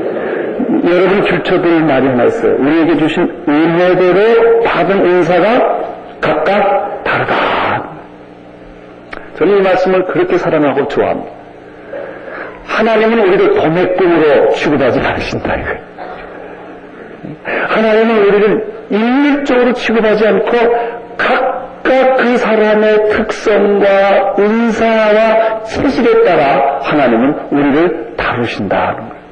여러분 0.85 1.25
줄쳐들 1.25 1.83
말이 1.83 2.09
하나 2.09 2.25
있어요. 2.25 2.57
우리에게 2.59 2.97
주신 2.97 3.45
은혜대로 3.49 4.63
받은 4.65 5.07
은사가 5.07 5.83
각각 6.21 7.05
다르다. 7.05 7.62
저는 9.39 9.59
이 9.59 9.63
말씀을 9.63 10.05
그렇게 10.07 10.37
사랑하고 10.39 10.89
좋아합니다. 10.89 11.33
하나님은 12.65 13.19
우리를 13.19 13.55
도매꿈으로 13.55 14.51
취급하지 14.51 15.01
않으신다 15.01 15.55
이거예요. 15.57 15.81
하나님은 17.69 18.19
우리를 18.19 18.73
일률적으로 18.91 19.73
취급하지 19.73 20.27
않고 20.27 20.51
각각 21.17 22.17
그 22.17 22.37
사람의 22.37 23.09
특성과 23.11 24.35
은사와 24.39 25.63
체질에 25.65 26.25
따라 26.25 26.79
하나님은 26.83 27.35
우리를 27.51 28.15
다루신다는 28.17 29.09
거예요. 29.09 29.23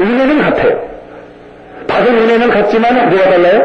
은혜는 0.00 0.38
같아요. 0.42 0.80
받은 1.86 2.14
은혜는 2.16 2.50
같지만 2.50 3.08
뭐가 3.08 3.30
달라요? 3.30 3.62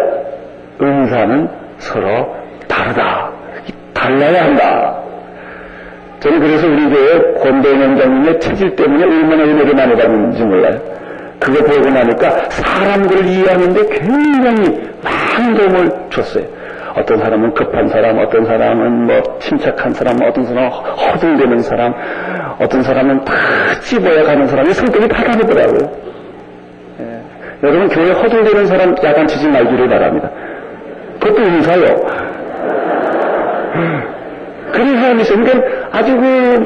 은사는 0.82 1.50
서로 1.78 2.36
다르다. 2.68 3.32
달라야 3.94 4.44
한다. 4.46 4.99
저는 6.20 6.40
그래서 6.40 6.68
우리 6.68 6.90
교회 6.90 7.34
권대현 7.40 7.98
장님의 7.98 8.40
체질 8.40 8.76
때문에 8.76 9.04
얼마나 9.04 9.44
은혜를 9.44 9.74
많이 9.74 9.96
받는지 9.96 10.44
몰라요. 10.44 10.80
그거 11.40 11.64
보고 11.64 11.90
나니까 11.90 12.30
사람들을 12.50 13.26
이해하는데 13.26 13.86
굉장히 13.86 14.90
많은 15.02 15.56
도움을 15.56 15.90
줬어요. 16.10 16.44
어떤 16.96 17.18
사람은 17.20 17.54
급한 17.54 17.88
사람, 17.88 18.18
어떤 18.18 18.44
사람은 18.46 19.06
뭐 19.06 19.22
침착한 19.40 19.94
사람, 19.94 20.18
어떤 20.22 20.44
사람은 20.46 20.70
허둥대는 20.70 21.60
사람, 21.60 21.94
어떤 22.60 22.84
사람은 22.84 23.24
다 23.24 23.34
집어야 23.80 24.24
가는 24.24 24.46
사람이 24.48 24.74
성격이 24.74 25.08
다 25.08 25.24
다르더라고요. 25.24 25.92
예. 27.00 27.22
여러분 27.64 27.88
교회 27.88 28.12
허둥대는 28.12 28.66
사람 28.68 28.96
야단치지 29.02 29.48
말기를 29.48 29.88
바랍니다. 29.88 30.30
그것도 31.22 31.42
은사요. 31.42 31.86
그런 34.72 35.00
사람이 35.00 35.22
있어요. 35.22 35.44
그러니까 35.44 35.68
아주 35.92 36.16
그 36.18 36.66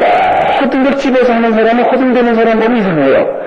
허둥대 0.62 0.96
집에서 0.96 1.34
하는 1.34 1.54
사람은 1.54 1.84
허둥대는 1.86 2.36
사람 2.36 2.60
보면 2.60 2.78
이상해요. 2.78 3.44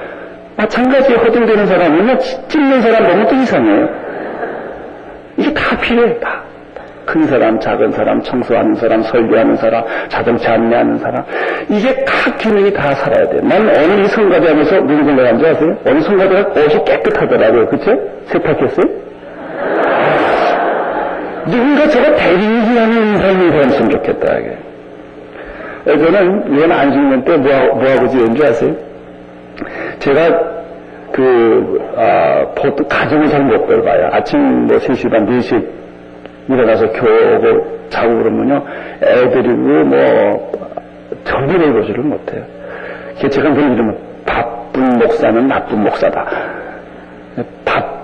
마찬가지 0.57 1.13
허둥대는 1.15 1.67
사람은요, 1.67 2.19
찢는 2.49 2.83
사람 2.83 3.05
보면 3.05 3.27
또 3.29 3.35
이상해요. 3.37 3.89
이게 5.37 5.53
다 5.53 5.77
필요해, 5.79 6.19
다. 6.19 6.43
큰 7.05 7.25
사람, 7.27 7.61
작은 7.61 7.93
사람, 7.93 8.21
청소하는 8.21 8.75
사람, 8.75 9.03
설교하는 9.03 9.57
사람, 9.57 9.85
자동차 10.09 10.55
안내하는 10.55 10.99
사람. 10.99 11.23
이게 11.69 11.95
각 12.05 12.37
기능이 12.37 12.73
다 12.73 12.95
살아야 12.95 13.29
돼. 13.29 13.41
난 13.43 13.61
어느 13.69 14.01
이 14.01 14.09
성가대 14.09 14.49
하면서 14.49 14.81
무슨 14.81 15.05
생각하는 15.05 15.39
줄 15.39 15.49
아세요? 15.49 15.77
어느 15.87 16.01
성가대가 16.01 16.49
옷이 16.61 16.85
깨끗하더라고요. 16.85 17.67
그쵸? 17.69 17.97
세탁했어요? 18.27 19.06
누군가 21.47 21.88
제가 21.88 22.15
대리인하는 22.17 23.19
삶을 23.19 23.50
살았으면 23.50 23.91
좋겠다. 23.91 24.38
이게. 24.38 24.57
저는 25.85 26.57
이건 26.57 26.73
안식년 26.73 27.25
때 27.25 27.37
뭐하고, 27.37 27.76
뭐하고 27.76 28.09
지은 28.09 28.35
줄 28.35 28.47
아세요? 28.47 28.75
제가 30.00 30.57
그, 31.12 31.81
아, 31.97 32.45
보통 32.57 32.87
가정을 32.88 33.29
잘못 33.29 33.67
배워봐요. 33.67 34.09
아침 34.12 34.67
뭐 34.67 34.76
3시 34.76 35.09
반, 35.09 35.25
4시 35.26 35.65
일어나서 36.49 36.91
교고 36.91 37.88
자고 37.88 38.17
그러면요. 38.17 38.65
애들이고 39.03 39.85
뭐, 39.85 40.53
정리를 41.25 41.73
보지를 41.73 42.03
못해요. 42.03 42.45
제가 43.17 43.55
그런 43.55 43.73
이름은 43.73 43.97
바쁜 44.26 44.99
목사는 44.99 45.49
나쁜 45.49 45.83
목사다. 45.85 46.26
바, 47.65 47.96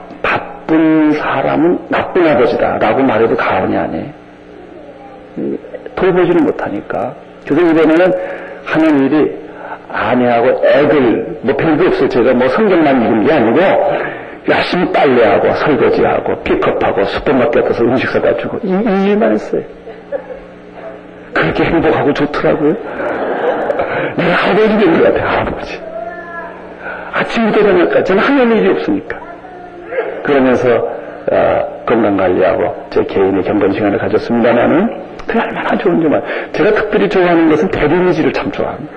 바쁜 0.73 1.13
사람은 1.13 1.79
나쁜 1.91 2.27
아버지다. 2.27 2.79
라고 2.79 3.03
말해도 3.03 3.37
가언이 3.37 3.77
아니에요. 3.77 4.07
돌보지를 5.95 6.41
못하니까. 6.43 7.15
그래서 7.47 7.71
이번에는 7.71 8.13
하는 8.65 9.01
일이 9.05 9.37
아내하고 9.91 10.63
애들, 10.65 11.39
뭐 11.43 11.55
별거 11.57 11.87
없어요. 11.89 12.09
제가 12.09 12.33
뭐 12.33 12.49
성경만 12.49 13.03
읽은 13.03 13.25
게 13.27 13.33
아니고, 13.35 13.61
열심히 14.49 14.91
빨래하고, 14.93 15.53
설거지하고, 15.55 16.37
픽업하고, 16.43 17.05
슈퍼마켓 17.05 17.65
가서 17.67 17.85
음식 17.85 18.09
사다 18.09 18.37
주고, 18.39 18.59
이, 18.63 18.71
이 18.71 19.11
일만 19.11 19.33
했어요. 19.33 19.63
그렇게 21.35 21.65
행복하고 21.65 22.13
좋더라고요. 22.15 22.75
내가 24.17 24.51
아버지 24.51 24.79
된 24.79 24.93
것 24.99 25.03
같아요, 25.05 25.41
아버지. 25.41 25.81
아침부터 27.13 27.63
저녁까지 27.63 28.05
저는 28.05 28.23
하는 28.23 28.57
일이 28.57 28.71
없으니까. 28.71 29.22
그러면서, 30.23 30.69
어, 31.31 31.83
건강관리하고, 31.87 32.87
제 32.91 33.05
개인의 33.05 33.43
경건 33.45 33.73
시간을 33.73 33.99
가졌습니다만은, 33.99 35.03
그게 35.27 35.41
얼마나 35.41 35.77
좋은지 35.79 36.09
말. 36.09 36.23
제가 36.53 36.73
특별히 36.73 37.09
좋아하는 37.09 37.49
것은 37.51 37.71
대리미지를 37.71 38.33
참 38.33 38.51
좋아합니다. 38.51 38.93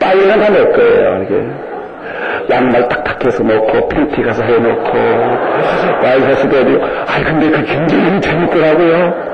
빨래는 0.00 0.38
다낼 0.38 0.72
거예요, 0.72 1.22
이게. 1.24 1.42
양말 2.50 2.88
딱딱해서 2.88 3.42
놓고, 3.42 3.88
팬티 3.88 4.22
가서 4.22 4.42
해놓고, 4.42 4.98
와이셔츠도 6.02 6.56
해도, 6.56 6.84
아이, 7.06 7.24
근데 7.24 7.50
그 7.50 7.64
굉장히 7.64 8.20
재밌더라고요. 8.20 9.28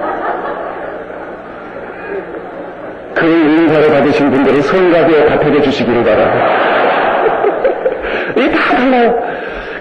그 3.15 3.27
인사를 3.27 3.89
받으신 3.91 4.31
분들은 4.31 4.63
성가대에 4.63 5.27
답해 5.27 5.63
주시기를 5.63 6.05
바라고. 6.05 6.31
이게 8.37 8.51
다 8.51 8.77
달라요. 8.77 9.15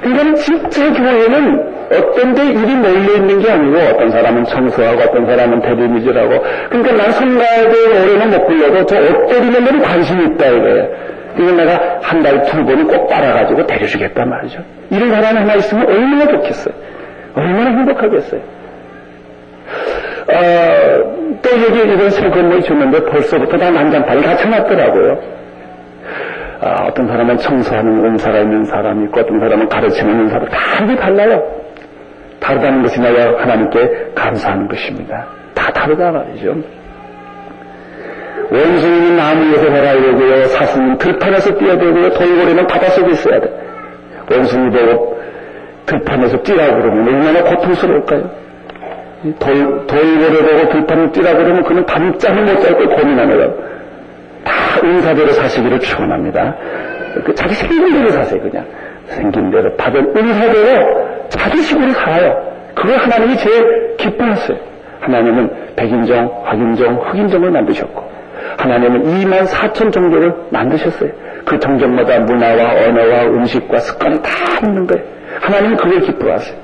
그러니까 0.03 0.35
진짜 0.35 0.93
교회는 0.93 1.73
어떤 1.91 2.33
데 2.33 2.45
일이 2.45 2.75
몰려 2.75 3.13
있는 3.15 3.39
게 3.39 3.51
아니고 3.51 3.77
어떤 3.77 4.09
사람은 4.11 4.45
청소하고 4.45 5.01
어떤 5.01 5.25
사람은 5.25 5.61
대리미질하고 5.61 6.43
그러니까 6.69 6.93
난 7.03 7.11
성가대 7.11 7.87
올해는 7.87 8.29
못 8.31 8.47
불러도 8.47 8.85
저옷 8.85 9.27
때리는 9.29 9.63
데는 9.65 9.81
관심이 9.81 10.25
있다 10.25 10.47
이거예요. 10.47 10.87
그래서 11.35 11.55
내가 11.55 11.99
한 12.01 12.21
달 12.21 12.43
두 12.43 12.63
번은 12.63 12.87
꼭 12.87 13.07
빨아가지고 13.09 13.65
데려주겠단 13.65 14.29
말이죠. 14.29 14.59
이런 14.91 15.09
사람 15.09 15.37
하나 15.37 15.55
있으면 15.55 15.87
얼마나 15.87 16.27
좋겠어요. 16.27 16.73
얼마나 17.35 17.69
행복하겠어요. 17.71 18.41
어, 20.27 21.37
또 21.41 21.49
여기 21.61 21.79
이런 21.79 22.09
새 22.09 22.29
건물이 22.29 22.63
주는데 22.63 23.03
벌써부터 23.05 23.57
다 23.57 23.69
난장판이 23.71 24.21
갖춰놨더라고요. 24.23 25.19
아, 26.63 26.85
어떤 26.85 27.05
사람은 27.07 27.37
청소하는 27.39 28.05
은사가 28.05 28.39
있는 28.39 28.63
사람이 28.63 29.03
있고 29.05 29.19
어떤 29.19 29.37
사람은 29.37 29.67
가르치는 29.67 30.21
은사가 30.21 30.45
다 30.45 30.57
이게 30.85 30.95
달라요. 30.95 31.43
다르다는 32.39 32.81
것이 32.83 33.01
나야 33.01 33.37
하나님께 33.37 34.11
감사하는 34.15 34.69
것입니다. 34.69 35.25
다 35.53 35.69
다르다 35.73 36.11
말이죠. 36.11 36.55
원숭이는 38.49 39.17
나무 39.17 39.45
위에서 39.49 39.65
살아야 39.65 39.93
되고요 39.93 40.45
사슴은 40.45 40.97
들판에서 40.99 41.57
뛰어들고요. 41.57 42.13
돌고래는 42.13 42.67
바닷속에 42.67 43.11
있어야 43.11 43.41
돼. 43.41 43.49
원숭이 44.31 44.69
보고 44.69 45.21
들판에서 45.85 46.43
뛰라고 46.43 46.81
그러면 46.81 47.07
얼마나 47.07 47.43
고통스러울까요? 47.43 48.43
돌, 49.39 49.87
돌고래 49.87 50.41
보고 50.41 50.69
들판을 50.69 51.11
뛰라고 51.11 51.37
그러면 51.39 51.63
그는 51.63 51.85
밤잠을 51.85 52.45
못잘걸 52.45 52.87
고민하느라 52.87 53.47
다 53.47 53.72
은사대로 54.81 55.31
사시기를 55.33 55.79
축원합니다. 55.79 56.55
그 57.25 57.33
자기 57.35 57.53
생긴 57.53 57.93
대로 57.93 58.09
사세요 58.09 58.41
그냥 58.41 58.65
생긴 59.05 59.51
대로 59.51 59.75
받은 59.75 60.15
은사대로 60.15 61.27
자기 61.29 61.57
식으로 61.61 61.91
살아요. 61.91 62.53
그걸 62.75 62.97
하나님이 62.97 63.37
제일 63.37 63.95
기뻐했어요. 63.97 64.57
하나님은 65.01 65.75
백인종, 65.75 66.41
확인종, 66.43 66.95
흑인종을 66.95 67.51
만드셨고 67.51 68.13
하나님은 68.57 69.03
2만 69.03 69.45
4천 69.45 69.91
종교를 69.91 70.33
만드셨어요. 70.49 71.09
그 71.45 71.59
종족마다 71.59 72.19
문화와 72.19 72.71
언어와 72.87 73.23
음식과 73.25 73.77
습관이 73.79 74.21
다 74.21 74.29
있는 74.63 74.87
거예요. 74.87 75.05
하나님은 75.41 75.77
그걸 75.77 76.01
기뻐하세요. 76.01 76.57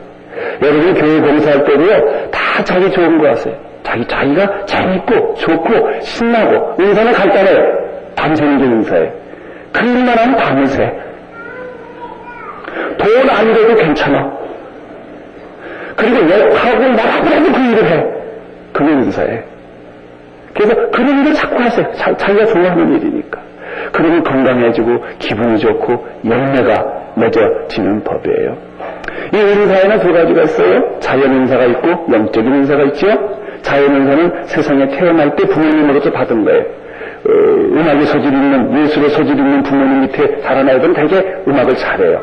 여러분 0.61 0.93
교회 0.93 1.21
봉사할 1.21 1.63
때도요 1.65 2.29
다 2.31 2.63
자기 2.63 2.89
좋은 2.91 3.17
거 3.17 3.29
하세요. 3.29 3.55
자기 3.83 4.05
자기가 4.05 4.65
재밌고 4.65 5.33
좋고 5.35 6.01
신나고 6.01 6.75
은사는 6.79 7.11
간단해요. 7.13 7.88
밤새는 8.19 8.57
게 8.57 8.63
은사예요. 8.65 9.11
그 9.71 9.85
일만 9.85 10.17
하면 10.17 10.35
밤을 10.35 10.67
새. 10.67 10.93
돈 12.97 13.29
안 13.29 13.53
돼도 13.53 13.75
괜찮아. 13.75 14.31
그리고 15.95 16.17
하고 16.55 16.77
뭐라고 16.79 17.27
해도 17.27 17.51
그 17.51 17.59
일을 17.71 17.85
해. 17.85 18.05
은사예요. 18.81 19.41
그래서 20.53 20.75
그런 20.91 21.21
일을 21.21 21.33
자꾸 21.33 21.61
하세요. 21.61 21.91
자, 21.93 22.15
자기가 22.15 22.45
좋아하는 22.45 22.93
일이니까. 22.99 23.39
그러면 23.91 24.23
건강해지고 24.23 25.03
기분이 25.19 25.57
좋고 25.59 26.05
열매가 26.25 26.85
맺어지는 27.15 28.03
법이에요. 28.03 28.57
이 29.33 29.37
은사에는 29.37 29.99
두 29.99 30.13
가지가 30.13 30.41
있어요. 30.43 30.99
자연 30.99 31.23
은사가 31.33 31.65
있고 31.65 31.87
영적인 32.11 32.53
은사가 32.53 32.83
있죠. 32.83 33.07
자연 33.61 33.95
은사는 33.95 34.47
세상에 34.47 34.87
태어날 34.87 35.35
때 35.35 35.45
부모님으로부터 35.45 36.11
받은 36.11 36.43
거예요. 36.45 36.65
어, 37.29 37.79
음악의 37.79 38.05
소질 38.07 38.33
있는 38.33 38.83
예술의 38.83 39.09
소질 39.11 39.37
있는 39.37 39.61
부모님 39.63 40.01
밑에 40.01 40.41
자란 40.41 40.67
아이들은 40.67 40.93
되게 40.93 41.35
음악을 41.47 41.75
잘해요. 41.75 42.21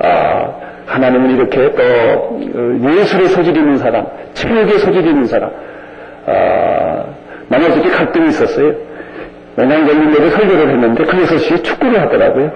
아, 0.00 0.48
하나님은 0.86 1.36
이렇게 1.36 1.70
또 1.72 1.82
어, 1.82 2.98
예술의 2.98 3.28
소질이 3.28 3.58
있는 3.58 3.76
사람, 3.76 4.06
체육의 4.34 4.78
소질이 4.78 5.10
있는 5.10 5.24
사람, 5.26 5.50
아, 6.26 7.04
나는 7.48 7.72
어저께 7.72 7.88
갈등이 7.90 8.28
있었어요. 8.28 8.72
영양 9.58 9.88
열린대로 9.88 10.30
설교를 10.30 10.68
했는데 10.68 11.04
그 11.04 11.16
6시에 11.16 11.64
축구를 11.64 12.00
하더라고요. 12.00 12.50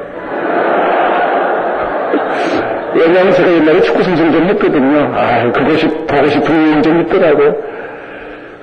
왜냐하면 2.94 3.32
제가 3.32 3.52
옛날에 3.52 3.80
축구 3.80 4.02
선수를 4.02 4.32
좀 4.32 4.44
했거든요. 4.44 5.12
아, 5.14 5.50
그것이 5.50 5.88
보고 5.88 6.26
싶은 6.28 6.82
좀 6.82 7.00
있더라고요. 7.00 7.54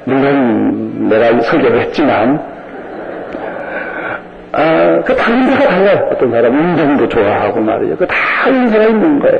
물론 0.05 1.09
내가 1.09 1.41
설교를 1.41 1.81
했지만, 1.81 2.58
아, 4.59 5.01
그다 5.05 5.29
인사가 5.31 5.69
달라요. 5.69 6.09
어떤 6.11 6.31
사람은 6.31 6.59
운동도 6.59 7.07
좋아하고 7.07 7.59
말이죠. 7.61 7.95
그 7.97 8.05
다 8.07 8.49
인사가 8.49 8.83
있는 8.85 9.19
거예요. 9.19 9.39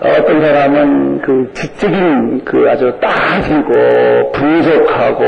어떤 0.00 0.40
사람은 0.40 1.20
그 1.22 1.50
지적인 1.54 2.44
그 2.44 2.66
아주 2.68 2.92
따지고 3.00 4.32
분석하고 4.32 5.24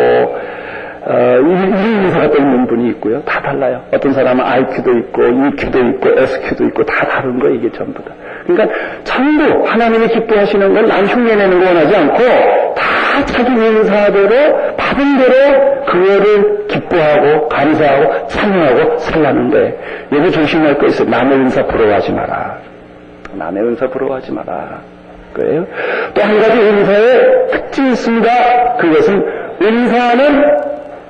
어, 1.06 1.12
이런 1.36 1.76
인사가 1.76 2.30
또 2.30 2.38
있는 2.38 2.66
분이 2.66 2.88
있고요. 2.92 3.22
다 3.24 3.40
달라요. 3.42 3.82
어떤 3.92 4.12
사람은 4.14 4.42
IQ도 4.44 4.90
있고 4.98 5.22
EQ도 5.26 5.78
있고 5.78 6.08
SQ도 6.18 6.64
있고 6.64 6.84
다 6.86 7.06
다른 7.06 7.38
거예요. 7.38 7.54
이게 7.56 7.70
전부 7.72 8.02
다. 8.02 8.10
그러니까 8.46 8.74
전부 9.04 9.64
하나님이 9.68 10.08
기뻐하시는 10.08 10.74
건남 10.74 11.04
흉내내는 11.04 11.60
거 11.60 11.66
원하지 11.66 11.94
않고 11.96 12.18
다 12.74 12.82
자기 13.26 13.50
인사대로 13.52 14.74
받은 14.76 15.18
대로 15.18 15.84
그거를 15.86 16.66
기뻐하고 16.68 17.48
감사하고 17.48 18.26
찬양하고 18.28 18.98
살라는데 18.98 19.78
여기 20.12 20.30
조심할 20.32 20.78
거 20.78 20.86
있어요. 20.86 21.08
남의 21.08 21.38
인사 21.38 21.64
부러워하지 21.66 22.12
마라. 22.12 22.58
남의 23.34 23.62
은사 23.62 23.86
부러워하지 23.88 24.32
마라. 24.32 24.80
그래요. 25.32 25.66
또 26.14 26.22
한 26.22 26.40
가지 26.40 26.58
은사의 26.60 27.48
특징이 27.50 27.90
있습니다. 27.90 28.76
그것은 28.76 29.26
은사는 29.60 30.56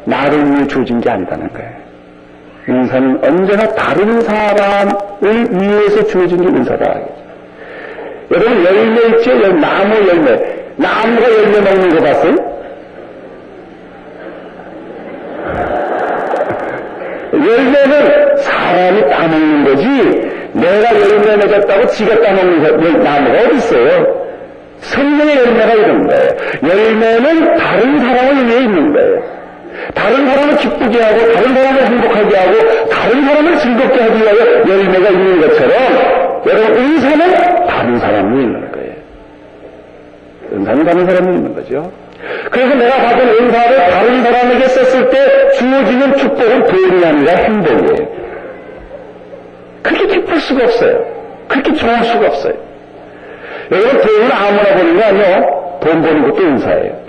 나를 0.04 0.50
위해 0.52 0.66
주어진 0.66 1.00
게 1.00 1.10
아니다는 1.10 1.48
거예요. 1.52 1.70
은사는 2.68 3.20
언제나 3.22 3.66
다른 3.74 4.20
사람을 4.22 5.60
위해서 5.60 6.02
주어진 6.04 6.38
게 6.40 6.46
은사다. 6.48 6.84
여러분 8.30 8.64
열매 8.64 9.18
있죠? 9.18 9.36
나무 9.60 9.94
열매. 10.08 10.63
나무가 10.76 11.30
열매 11.30 11.60
먹는 11.60 11.88
거 11.90 12.02
봤어요? 12.02 12.54
열매는 17.32 18.36
사람이 18.38 19.10
따먹는 19.10 19.64
거지, 19.64 19.86
내가 20.52 21.00
열매 21.00 21.36
맺었다고 21.36 21.86
지가 21.88 22.20
따먹는 22.20 23.02
나무가 23.02 23.40
어디 23.40 23.56
있어요? 23.56 24.24
성령의 24.78 25.36
열매가 25.36 25.72
이런 25.74 26.06
거예요. 26.06 26.28
열매는 26.62 27.56
다른 27.56 27.98
사람을 27.98 28.46
위해 28.46 28.62
있는 28.62 28.92
거예요. 28.92 29.22
다른 29.94 30.26
사람을 30.26 30.56
기쁘게 30.56 31.02
하고, 31.02 31.32
다른 31.32 31.54
사람을 31.54 31.86
행복하게 31.86 32.36
하고, 32.36 32.88
다른 32.88 33.24
사람을 33.24 33.58
즐겁게 33.58 34.00
하기 34.00 34.22
위하여 34.22 34.38
열매가 34.68 35.08
있는 35.08 35.40
것처럼, 35.40 35.74
여러분, 36.46 36.76
의사는 36.76 37.66
다른 37.66 37.98
사람이 37.98 38.42
있는 38.42 38.60
거예요. 38.60 38.73
다른 40.64 41.06
사람이 41.06 41.36
있는 41.36 41.54
거죠. 41.54 41.90
그래서 42.50 42.74
내가 42.74 42.96
받은 42.96 43.28
은사를 43.28 43.76
다른 43.76 44.22
사람에게 44.22 44.68
썼을 44.68 45.10
때 45.10 45.50
주어지는 45.52 46.16
축복은 46.16 46.66
돈이 46.66 47.04
아니라 47.04 47.32
행복이에요. 47.34 48.08
그렇게 49.82 50.06
기쁠 50.06 50.40
수가 50.40 50.64
없어요. 50.64 51.04
그렇게 51.48 51.74
좋을 51.74 52.04
수가 52.04 52.26
없어요. 52.26 52.54
여러분, 53.70 54.00
돈을 54.00 54.32
아무나 54.32 54.62
버는 54.74 54.96
거 54.96 55.04
아니에요? 55.04 55.78
돈 55.80 56.02
버는 56.02 56.22
것도 56.30 56.42
은사예요. 56.42 57.04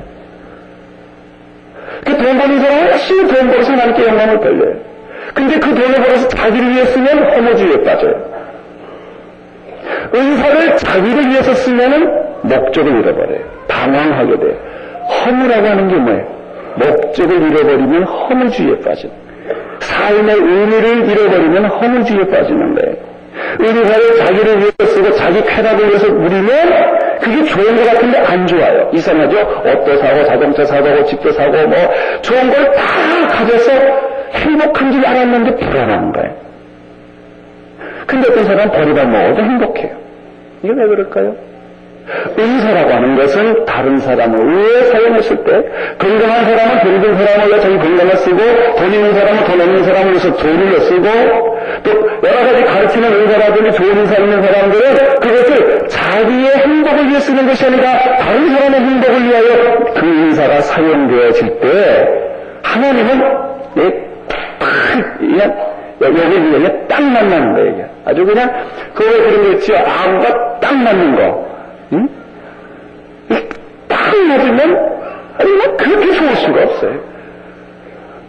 그 2.06 2.18
돈 2.18 2.38
버는 2.38 2.60
사람은 2.60 2.88
열심히 2.92 3.28
돈 3.34 3.48
벌어서 3.50 3.72
하나님께 3.72 4.08
영광을 4.08 4.40
돌려요. 4.40 4.76
근데 5.34 5.60
그 5.60 5.74
돈을 5.74 5.96
벌어서 5.96 6.28
자기를 6.28 6.70
위해 6.72 6.86
쓰면 6.86 7.24
허무주의에 7.24 7.84
빠져요. 7.84 8.14
은사를 10.14 10.78
자기를 10.78 11.30
위해서 11.30 11.54
쓰면은 11.54 12.10
목적을 12.44 12.92
잃어버려요. 13.00 13.40
방황하게 13.68 14.40
돼요. 14.40 14.54
허무라고 15.26 15.68
하는 15.68 15.88
게 15.88 15.96
뭐예요? 15.96 16.26
목적을 16.76 17.42
잃어버리면 17.52 18.04
허무주의에 18.04 18.80
빠져. 18.80 19.08
삶의 19.80 20.36
의미를 20.36 21.10
잃어버리면 21.10 21.66
허무주의에 21.66 22.28
빠지는 22.28 22.76
거예요. 22.76 22.96
은사를 23.60 24.16
자기를 24.18 24.58
위해서 24.60 24.86
쓰고 24.86 25.12
자기 25.12 25.42
쾌락을 25.44 25.88
위해서 25.90 26.08
누리면 26.08 26.96
그게 27.22 27.44
좋은 27.46 27.76
것 27.76 27.86
같은데 27.86 28.18
안 28.20 28.48
좋아요. 28.48 28.90
이상하죠? 28.94 29.38
옷도 29.66 29.98
사고 29.98 30.24
자동차 30.26 30.64
사고 30.66 31.04
집도 31.06 31.32
사고 31.32 31.52
뭐 31.68 31.78
좋은 32.22 32.50
걸 32.52 32.74
다 32.74 32.82
가져서 33.28 33.72
행복한 34.34 34.92
줄 34.92 35.06
알았는데 35.06 35.56
불안한 35.58 36.12
거예요. 36.14 36.45
근데 38.06 38.30
어떤 38.32 38.44
사람은 38.46 38.72
버리다 38.72 39.06
먹어도 39.06 39.42
행복해요. 39.42 39.96
이게 40.64 40.74
왜 40.74 40.88
그럴까요? 40.88 41.36
은사라고 42.38 42.92
하는 42.92 43.16
것은 43.16 43.66
다른 43.66 43.98
사람을 43.98 44.48
위해 44.48 44.84
사용했을 44.92 45.44
때 45.44 45.64
건강한 45.98 46.46
사람은 46.46 46.80
병든 46.82 47.26
사람을 47.26 47.48
위해 47.50 47.60
자기 47.60 47.78
건강을 47.80 48.18
쓰고 48.18 48.38
돈 48.78 48.94
있는 48.94 49.14
사람은 49.14 49.44
돈 49.46 49.62
없는 49.62 49.84
사람을 49.84 50.10
위해서 50.12 50.36
돈을 50.36 50.80
쓰고 50.82 51.04
또 51.84 51.92
여러 52.24 52.52
가지 52.52 52.64
가르치는 52.64 53.12
은사라든지 53.12 53.72
좋은 53.72 53.98
은사 53.98 54.18
있는 54.18 54.42
사람들은 54.42 55.20
그것을 55.20 55.88
자기의 55.88 56.56
행복을 56.58 57.10
위해 57.10 57.20
쓰는 57.20 57.48
것이 57.48 57.66
아니라 57.66 58.18
다른 58.18 58.56
사람의 58.56 58.80
행복을 58.82 59.24
위하여 59.24 59.94
그 59.96 60.06
은사가 60.06 60.62
사용되어질 60.62 61.60
때 61.60 62.08
하나님은 62.62 63.22
예, 63.78 64.06
그냥 65.18 65.56
여기 66.02 66.52
그냥 66.52 66.88
딱 66.88 67.02
만나는 67.02 67.54
거예요. 67.56 67.95
아주 68.06 68.26
그냥 68.26 68.50
그거에 68.94 69.18
그런 69.18 69.44
거 69.44 69.52
있지요. 69.54 69.78
암과 69.78 70.60
딱 70.60 70.76
맞는 70.76 71.16
거. 71.16 71.48
응? 71.94 72.10
딱 73.88 74.16
맞으면 74.16 74.96
아니 75.38 75.52
뭐 75.52 75.76
그렇게 75.76 76.12
좋을 76.14 76.36
수가 76.36 76.64
없어요. 76.64 77.00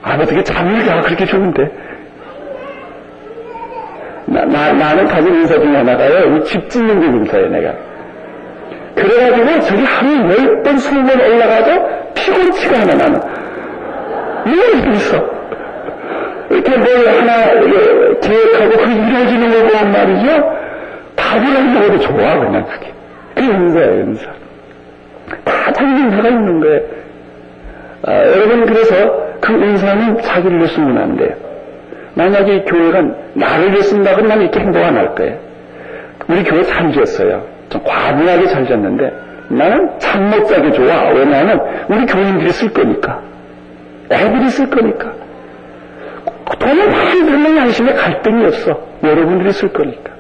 아 0.02 0.14
어떻게 0.20 0.42
잠을 0.42 0.84
자 0.84 1.00
그렇게 1.00 1.24
좋은데. 1.24 1.70
나, 4.28 4.44
나, 4.44 4.72
나는 4.72 5.06
가진 5.06 5.34
인사 5.36 5.54
중에 5.54 5.76
하나가요. 5.76 6.42
집 6.42 6.68
짓는 6.68 7.00
게 7.00 7.06
인사예요, 7.06 7.48
내가. 7.48 7.72
그래가지고 8.96 9.60
저기 9.60 9.84
하루 9.84 10.30
열 10.32 10.62
번, 10.62 10.78
스무 10.78 11.06
번 11.06 11.20
올라가도 11.20 12.12
피곤치가 12.14 12.80
않아, 12.80 12.94
나는. 12.94 13.20
이거 14.46 14.90
있어. 14.90 15.35
이렇게 16.50 16.76
뭘 16.76 17.08
하나 17.08 17.46
계획하고 18.20 18.70
그게 18.70 18.94
이루어지는 18.94 19.50
거 19.50 19.78
보면 19.78 19.92
말이죠. 19.92 20.56
안 21.56 21.74
먹어도 21.74 21.98
좋아, 22.00 22.38
그냥 22.38 22.64
그게. 22.66 22.92
그게 23.34 23.48
은사예요, 23.48 23.92
은사. 24.04 24.26
다 25.44 25.72
자기 25.72 25.90
은사가 25.90 26.28
있는 26.28 26.60
거예요. 26.60 26.80
아, 28.06 28.12
여러분, 28.26 28.66
그래서 28.66 28.94
그 29.40 29.52
은사는 29.52 30.22
자기를 30.22 30.58
위해 30.58 30.68
쓰면 30.68 30.96
안 30.96 31.16
돼요. 31.16 31.34
만약에 32.14 32.62
교회가 32.62 33.02
나를 33.34 33.72
위해 33.72 33.82
쓴다 33.82 34.12
그러면 34.14 34.28
난 34.28 34.40
이렇게 34.42 34.60
행복 34.60 34.82
안할 34.82 35.14
거예요. 35.14 35.36
우리 36.28 36.42
교회 36.44 36.62
잘 36.62 36.92
지었어요. 36.92 37.42
좀 37.68 37.82
과분하게 37.84 38.46
잘 38.46 38.66
지었는데 38.66 39.12
나는 39.48 39.90
잠 39.98 40.30
못 40.30 40.46
자게 40.46 40.72
좋아. 40.72 41.10
왜냐하면 41.10 41.60
우리 41.88 42.06
교인들이 42.06 42.50
쓸 42.52 42.72
거니까. 42.72 43.20
애들이 44.10 44.48
쓸 44.48 44.70
거니까. 44.70 45.12
많이 46.46 47.24
들면 47.24 47.56
양심에 47.56 47.92
갈등이 47.94 48.46
없어. 48.46 48.80
여러분들이 49.02 49.52
쓸 49.52 49.72
거니까. 49.72 50.12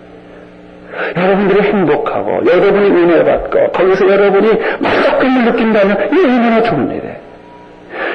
여러분들이 1.16 1.60
행복하고, 1.60 2.40
여러분이 2.46 2.90
은혜 2.90 3.24
받고, 3.24 3.72
거기서 3.72 4.08
여러분이 4.08 4.50
만족감을 4.80 5.44
느낀다면, 5.44 6.08
이게 6.12 6.22
얼마나 6.22 6.62
좋은 6.62 6.90
일이에요. 6.90 7.26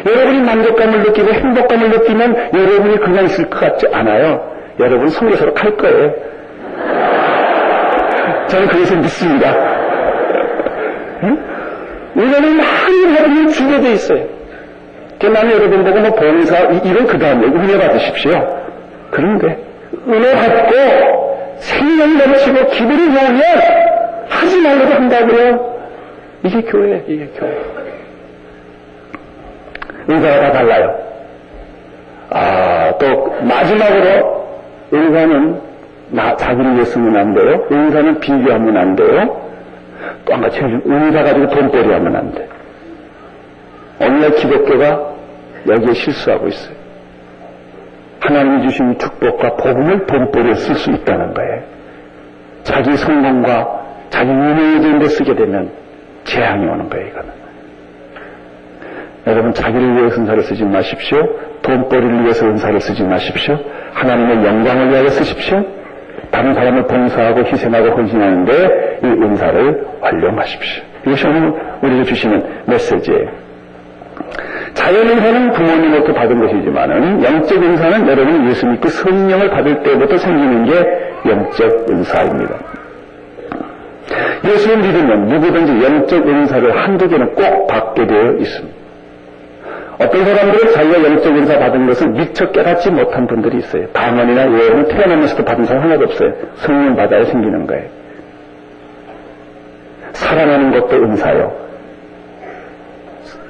여러분이 0.06 0.42
만족감을 0.42 1.00
느끼고 1.04 1.34
행복감을 1.34 1.90
느끼면 1.90 2.50
여러분이 2.54 2.98
그냥 3.00 3.26
있을 3.26 3.50
것 3.50 3.60
같지 3.60 3.88
않아요. 3.92 4.52
여러분 4.80 5.10
성교사로 5.10 5.54
갈 5.54 5.76
거예요. 5.78 6.14
저는 8.48 8.68
그것을 8.68 8.98
믿습니다. 8.98 9.56
응? 11.24 11.38
왜냐하면 12.16 12.58
많은 12.58 13.16
여러분이 13.16 13.54
준비되어 13.54 13.92
있어요. 13.92 14.41
나는 15.30 15.52
여러분 15.52 15.84
보고 15.84 16.00
뭐 16.00 16.12
봉사, 16.16 16.58
이런 16.60 17.08
그 17.08 17.18
다음에 17.18 17.48
은혜 17.48 17.78
받으십시오. 17.78 18.32
그런데 19.12 19.58
은혜 20.08 20.32
받고 20.34 21.56
생명이 21.58 22.18
넘치고 22.18 22.68
기분이 22.68 22.98
좋으면 22.98 23.42
하지 24.30 24.62
말라고 24.62 24.94
한다고요. 24.94 25.72
이게 26.44 26.62
교회, 26.62 27.04
이게 27.08 27.28
교회. 27.38 27.58
은사가 30.10 30.42
다 30.42 30.52
달라요. 30.52 30.96
아, 32.32 32.94
또 33.00 33.36
마지막으로 33.42 34.48
은사는 34.94 35.62
나 36.10 36.36
자기를 36.36 36.74
위해 36.76 36.86
쓰면 36.86 37.16
안 37.16 37.34
돼요. 37.34 37.66
은사는 37.72 38.20
비교하면 38.20 38.78
안 38.78 38.96
돼요. 38.96 39.38
또 40.26 40.34
한 40.34 40.42
가지 40.42 40.60
은사 40.60 41.24
가지고 41.24 41.48
돈벌이 41.50 41.92
하면 41.94 42.16
안 42.16 42.34
돼. 42.34 42.48
오늘날 44.00 44.32
기독교가 44.32 45.11
여기에 45.68 45.94
실수하고 45.94 46.48
있어요. 46.48 46.76
하나님이 48.20 48.70
주신 48.70 48.98
축복과 48.98 49.56
복음을 49.56 50.06
돈벌이에 50.06 50.54
쓸 50.56 50.76
수 50.76 50.92
있다는 50.92 51.34
거예요. 51.34 51.64
자기 52.64 52.96
성공과 52.96 53.82
자기 54.10 54.30
유명해지는 54.30 55.00
데 55.00 55.08
쓰게 55.08 55.36
되면 55.36 55.72
재앙이 56.24 56.66
오는 56.66 56.90
거예요, 56.90 57.08
이거는. 57.08 57.30
여러분, 59.28 59.54
자기를 59.54 59.96
위해 59.96 60.04
은사를 60.06 60.44
쓰지 60.44 60.64
마십시오. 60.66 61.18
돈벌이를 61.62 62.24
위해서 62.24 62.46
은사를 62.46 62.80
쓰지 62.80 63.04
마십시오. 63.04 63.58
하나님의 63.94 64.46
영광을 64.46 64.90
위하여 64.90 65.10
쓰십시오. 65.10 65.64
다른 66.32 66.54
사람을 66.54 66.84
봉사하고 66.88 67.44
희생하고 67.44 67.90
헌신하는데 67.90 69.00
이 69.04 69.06
은사를 69.06 69.88
활용하십시오. 70.02 70.84
이것이 71.06 71.28
오늘 71.28 71.54
우리가 71.82 72.04
주시는 72.04 72.64
메시지예요. 72.68 73.51
자연 74.74 75.08
은사는 75.08 75.52
부모님으로부터 75.52 76.14
받은 76.14 76.40
것이지만은 76.40 77.24
영적 77.24 77.62
은사는 77.62 78.08
여러분이 78.08 78.50
예수 78.50 78.66
믿고 78.66 78.88
성령을 78.88 79.50
받을 79.50 79.84
때부터 79.84 80.18
생기는 80.18 80.66
게 80.66 81.30
영적 81.30 81.90
은사입니다. 81.90 82.56
예수를 84.44 84.78
믿으면 84.78 85.28
누구든지 85.28 85.84
영적 85.84 86.28
은사를 86.28 86.76
한두 86.76 87.08
개는 87.08 87.36
꼭 87.36 87.68
받게 87.68 88.08
되어 88.08 88.34
있습니다. 88.34 88.82
어떤 90.00 90.26
사람들은 90.26 90.74
자기가 90.74 91.04
영적 91.04 91.36
은사 91.36 91.60
받은 91.60 91.86
것을 91.88 92.08
미처 92.10 92.50
깨닫지 92.52 92.90
못한 92.90 93.28
분들이 93.28 93.60
있어요. 93.60 93.88
방언이나 93.90 94.52
예언은 94.52 94.88
태어나면서도 94.88 95.46
받은 95.46 95.66
사람 95.66 95.84
하나도 95.84 96.06
없어요. 96.06 96.34
성령 96.56 96.96
받아야 96.96 97.24
생기는 97.26 97.68
거예요. 97.68 97.86
사랑하는 100.14 100.72
것도 100.72 100.96
은사요. 100.96 101.71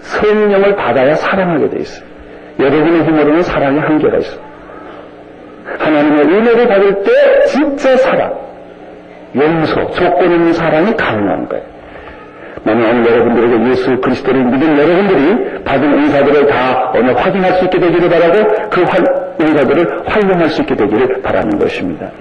성령을 0.01 0.75
받아야 0.75 1.15
사랑하게 1.15 1.69
돼 1.69 1.79
있어요. 1.79 2.05
여러분의 2.59 3.03
힘으로는 3.03 3.43
사랑의 3.43 3.79
한계가 3.79 4.17
있어요. 4.17 4.41
하나님의 5.77 6.25
은혜를 6.25 6.67
받을 6.67 7.03
때 7.03 7.45
진짜 7.47 7.95
사랑, 7.97 8.33
용서, 9.35 9.91
조건 9.91 10.31
있는 10.31 10.53
사랑이 10.53 10.95
가능한 10.95 11.47
거예요. 11.47 11.71
오늘 12.63 13.05
여러분들에게 13.05 13.69
예수 13.71 13.97
그리스도를 14.01 14.43
믿은 14.43 14.77
여러분들이 14.77 15.63
받은 15.63 15.83
은사들을 15.83 16.47
다 16.47 16.91
오늘 16.95 17.17
확인할 17.17 17.53
수 17.53 17.65
있게 17.65 17.79
되기를 17.79 18.09
바라고 18.09 18.69
그 18.69 18.83
활, 18.83 19.03
은사들을 19.41 20.03
활용할 20.05 20.49
수 20.49 20.61
있게 20.61 20.75
되기를 20.75 21.21
바라는 21.23 21.57
것입니다. 21.57 22.11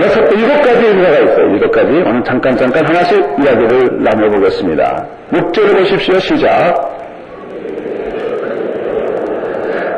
여섯, 0.00 0.20
일곱 0.32 0.60
가지 0.62 0.86
은사가 0.86 1.18
있어요. 1.20 1.46
일곱 1.50 1.70
가지. 1.70 1.88
오늘 1.88 2.24
잠깐 2.24 2.56
잠깐 2.56 2.84
하나씩 2.86 3.16
이야기를 3.42 4.02
나눠보겠습니다. 4.02 5.06
6절을 5.32 5.78
보십시오. 5.78 6.18
시작. 6.18 6.90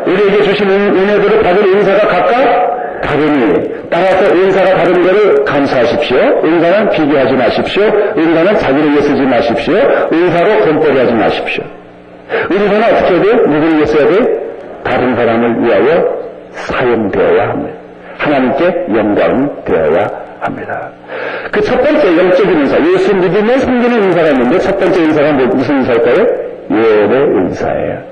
우리에게 0.06 0.42
주시는 0.44 0.96
은혜들을 0.96 1.42
받은 1.42 1.64
은사가 1.64 2.08
각각 2.08 3.00
다르니 3.02 3.76
따라서 3.90 4.32
은사가 4.34 4.76
다른 4.76 5.02
것을 5.02 5.44
감사하십시오. 5.44 6.16
은사는 6.44 6.90
비교하지 6.90 7.34
마십시오. 7.34 7.82
은사는 7.84 8.58
자기를 8.58 8.90
위해 8.90 9.00
쓰지 9.00 9.22
마십시오. 9.22 9.74
은사로 10.12 10.64
돈벌이 10.64 10.98
하지 10.98 11.12
마십시오. 11.14 11.64
은사는 12.50 12.82
어떻게 12.82 13.14
해야 13.14 13.22
돼요? 13.22 13.34
누구를 13.46 13.76
위해 13.76 13.86
써야 13.86 14.06
돼요? 14.08 14.20
다른 14.84 15.16
사람을 15.16 15.64
위하여 15.64 16.04
사용되어야 16.50 17.48
합니다. 17.48 17.85
하나님께 18.18 18.86
영광 18.94 19.64
되어야 19.64 20.06
합니다. 20.40 20.90
그 21.50 21.60
첫 21.62 21.82
번째 21.82 22.16
영적인 22.18 22.60
은사, 22.60 22.78
예수 22.92 23.14
믿음에 23.14 23.58
생기는 23.58 24.02
은사가 24.04 24.28
있는데 24.28 24.58
첫 24.58 24.78
번째 24.78 25.00
은사가 25.02 25.32
뭐, 25.32 25.46
무슨 25.46 25.76
은사일까요? 25.78 26.26
예언의 26.70 27.18
은사예요. 27.38 28.02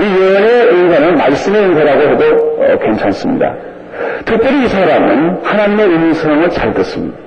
이 0.00 0.02
예언의 0.02 0.68
은사는 0.68 1.16
말씀의 1.16 1.62
은사라고 1.62 2.00
해도 2.00 2.24
어, 2.60 2.78
괜찮습니다. 2.78 3.54
특별히 4.24 4.64
이 4.64 4.68
사람은 4.68 5.40
하나님의 5.42 5.86
음성을 5.86 6.48
잘 6.50 6.72
듣습니다. 6.74 7.18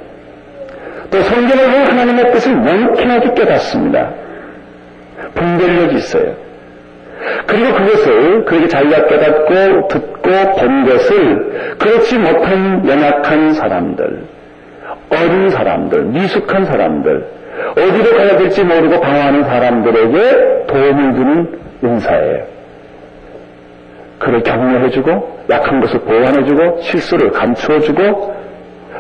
또 1.12 1.22
성경을 1.22 1.66
보면 1.66 1.88
하나님의 1.88 2.32
뜻을 2.32 2.56
명쾌하게 2.56 3.34
깨닫습니다. 3.34 4.10
분별력이 5.36 5.96
있어요. 5.96 6.45
그리고 7.48 7.74
그것을 7.74 8.46
그렇게 8.46 8.68
자기가 8.68 9.08
깨닫고 9.08 9.88
듣고 9.88 10.30
본 10.58 10.86
것을 10.86 11.76
그렇지 11.78 12.18
못한 12.18 12.88
연약한 12.88 13.54
사람들, 13.54 14.24
어린 15.10 15.50
사람들, 15.50 16.04
미숙한 16.06 16.66
사람들, 16.66 17.26
어디로 17.72 18.18
가야 18.18 18.38
될지 18.38 18.64
모르고 18.64 19.00
방황하는 19.00 19.44
사람들에게 19.44 20.66
도움을 20.68 21.16
주는 21.16 21.60
은사예요. 21.84 22.56
그를 24.20 24.42
격려해주고 24.44 25.40
약한 25.52 25.82
것을 25.82 26.00
보완해주고 26.00 26.82
실수를 26.82 27.32
감추어주고 27.32 28.36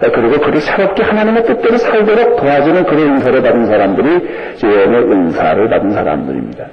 그리고 0.01 0.39
그를 0.41 0.59
새롭게 0.59 1.03
하나님의 1.03 1.45
뜻대로 1.45 1.77
살도록 1.77 2.37
도와주는 2.37 2.83
그런 2.83 3.15
은사를 3.15 3.41
받은 3.41 3.65
사람들이 3.65 4.27
예언의 4.63 5.03
은사를 5.03 5.69
받은 5.69 5.91
사람들입니다. 5.91 6.65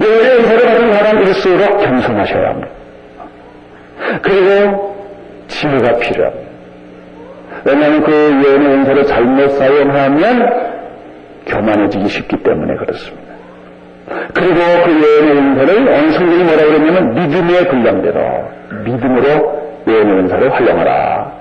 예언의 0.00 0.38
은사를 0.38 0.66
받은 0.66 0.92
사람일수록 0.92 1.78
겸손하셔야 1.84 2.48
합니다. 2.50 2.68
그리고 4.22 4.96
지혜가 5.48 5.96
필요합니다. 5.98 6.50
왜냐하면 7.64 8.02
그 8.04 8.12
예언의 8.12 8.68
은사를 8.68 9.04
잘못 9.04 9.50
사용하면 9.50 10.70
교만해지기 11.46 12.08
쉽기 12.08 12.36
때문에 12.42 12.76
그렇습니다. 12.76 13.30
그리고 14.34 14.54
그 14.54 14.90
예언의 14.90 15.32
은사를 15.32 15.88
어느 15.88 16.10
성경이 16.12 16.44
뭐라 16.44 16.64
그러냐면 16.64 17.14
믿음의 17.14 17.68
분량대로 17.68 18.20
믿음으로 18.84 19.60
예언의 19.88 20.18
은사를 20.20 20.52
활용하라. 20.52 21.39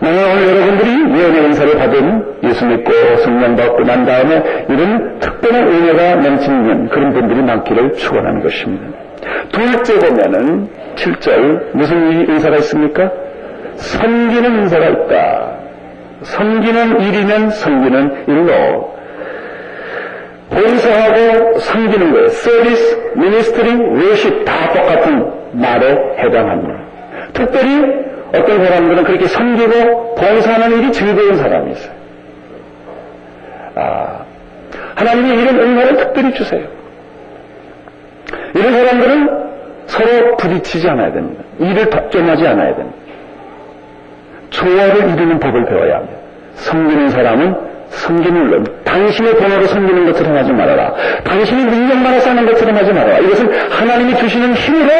나는 0.00 0.32
오늘 0.32 0.48
여러분들이 0.48 1.20
예언의 1.20 1.40
은사를 1.44 1.78
받은 1.78 2.24
예수 2.44 2.66
믿고 2.66 2.92
성령 3.18 3.56
받고 3.56 3.84
난 3.84 4.04
다음에 4.04 4.64
이런 4.68 5.18
특별한 5.20 5.68
은혜가 5.68 6.16
넘치는 6.16 6.88
그런 6.88 7.12
분들이 7.12 7.42
많기를 7.42 7.92
축원하는 7.94 8.42
것입니다. 8.42 8.86
둘째 9.52 9.98
보면은 9.98 10.68
7절 10.96 11.76
무슨 11.76 12.28
은사가 12.28 12.56
있습니까? 12.56 13.10
섬기는 13.76 14.44
은사가 14.44 14.86
있다. 14.86 15.50
섬기는 16.22 17.00
일이면 17.00 17.50
섬기는 17.50 18.24
일로 18.28 18.94
봉사하고 20.50 21.58
섬기는 21.58 22.12
거예요. 22.12 22.28
서비스, 22.28 23.12
미니스트리, 23.14 23.70
웨십 23.94 24.44
다 24.44 24.72
똑같은 24.72 25.30
말에 25.52 26.16
해당합니다. 26.18 26.80
특별히 27.32 28.10
어떤 28.32 28.64
사람들은 28.64 29.04
그렇게 29.04 29.26
섬기고 29.26 30.14
봉사하는 30.14 30.78
일이 30.78 30.92
즐거운 30.92 31.36
사람이 31.36 31.72
있어요. 31.72 31.92
아, 33.74 34.24
하나님이 34.94 35.42
이런 35.42 35.58
은혜를 35.58 35.96
특별히 35.96 36.34
주세요. 36.34 36.66
이런 38.54 38.72
사람들은 38.72 39.50
서로 39.86 40.36
부딪히지 40.36 40.88
않아야 40.88 41.12
됩니다. 41.12 41.42
일을 41.58 41.90
독점하지 41.90 42.46
않아야 42.46 42.76
됩니다. 42.76 42.96
조화를 44.50 44.96
이루는 45.10 45.38
법을 45.38 45.64
배워야 45.66 45.96
합니다. 45.96 46.18
섬기는 46.54 47.08
사람은 47.10 47.70
섬기는 47.90 48.50
것, 48.50 48.84
당신의 48.84 49.36
돈으로 49.36 49.66
섬기는 49.66 50.06
것처럼 50.06 50.36
하지 50.36 50.52
말아라. 50.52 50.94
당신이 51.24 51.64
능력만 51.64 52.14
해서 52.14 52.30
하는 52.30 52.46
것처럼 52.46 52.76
하지 52.76 52.92
말아라. 52.92 53.18
이것은 53.18 53.52
하나님이 53.70 54.16
주시는 54.16 54.54
힘으로 54.54 54.90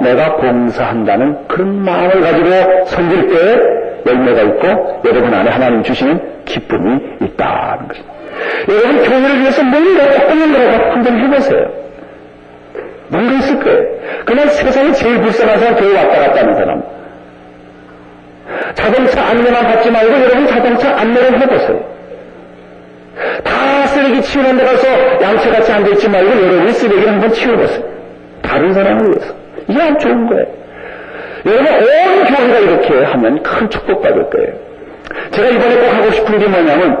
내가 0.00 0.36
봉사한다는 0.36 1.46
그런 1.46 1.84
마음을 1.84 2.20
가지고 2.20 2.86
섬길 2.86 3.28
때 3.28 4.10
열매가 4.10 4.42
있고 4.42 5.02
여러분 5.04 5.32
안에 5.32 5.50
하나님 5.50 5.82
주시는 5.82 6.44
기쁨이 6.44 7.00
있다는 7.20 7.88
것입니다. 7.88 8.14
여러분 8.68 9.04
교회를 9.04 9.40
위해서 9.40 9.62
뭔가 9.62 10.10
조금만 10.10 10.52
거라도 10.52 10.92
한번 10.92 11.18
해보세요. 11.18 11.66
뭔가 13.08 13.32
있을 13.38 13.60
거예요. 13.60 13.80
그날 14.24 14.48
세상에 14.48 14.92
제일 14.92 15.20
불쌍한 15.20 15.58
사람 15.58 15.76
교회 15.76 15.94
왔다 15.94 16.20
갔다 16.20 16.40
하는 16.40 16.54
사람. 16.54 16.82
자동차 18.74 19.26
안내만 19.26 19.64
받지 19.64 19.90
말고 19.90 20.12
여러분 20.12 20.46
자동차 20.46 20.96
안내를 20.96 21.40
해보세요. 21.40 21.90
다 23.44 23.86
쓰레기 23.88 24.22
치우는 24.22 24.56
데 24.56 24.64
가서 24.64 24.88
양채같이 25.20 25.72
앉아있지 25.72 26.08
말고 26.08 26.30
여러분이 26.30 26.72
쓰레기를 26.72 27.12
한번 27.12 27.32
치워보세요. 27.32 27.84
다른 28.42 28.72
사람을 28.72 29.10
위해서. 29.10 29.39
이게 29.70 29.80
안 29.82 29.98
좋은 29.98 30.26
거예요. 30.26 30.46
여러분 31.46 31.66
온 31.66 32.24
교회가 32.24 32.58
이렇게 32.58 33.04
하면 33.04 33.42
큰 33.42 33.70
축복받을 33.70 34.30
거예요. 34.30 34.52
제가 35.30 35.48
이번에 35.48 35.74
꼭 35.76 35.94
하고 35.96 36.10
싶은 36.10 36.38
게 36.38 36.46
뭐냐면 36.46 36.98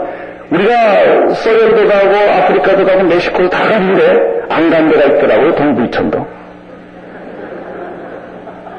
우리가 0.50 1.28
소련도 1.34 1.86
가고 1.88 2.16
아프리카도 2.16 2.84
가고 2.84 3.02
멕시코도 3.04 3.48
다 3.50 3.64
갔는데 3.68 4.40
안 4.48 4.68
간 4.70 4.88
데가 4.90 5.04
있더라고요. 5.14 5.54
동부 5.54 5.84
이천도. 5.84 6.26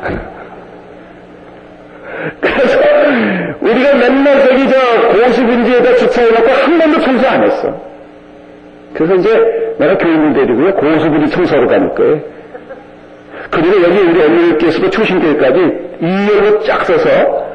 그래서 2.41 2.79
우리가 3.61 3.93
맨날 3.95 4.41
저기 4.41 4.67
저 4.69 5.07
고수분지에다 5.09 5.95
주차해놓고 5.95 6.49
한 6.49 6.77
번도 6.77 6.99
청소 7.01 7.27
안 7.27 7.43
했어. 7.43 7.73
그래서 8.93 9.15
이제 9.15 9.75
내가 9.79 9.97
교인을 9.97 10.33
데리고요 10.33 10.75
고수분지 10.75 11.31
청소하러 11.31 11.67
다닐 11.67 11.89
거예요. 11.95 12.19
그리고 13.51 13.83
여기 13.83 13.99
우리 13.99 14.21
언니께서도 14.23 14.89
초신교회까지 14.89 15.59
이열로 16.01 16.63
쫙 16.63 16.85
서서 16.85 17.51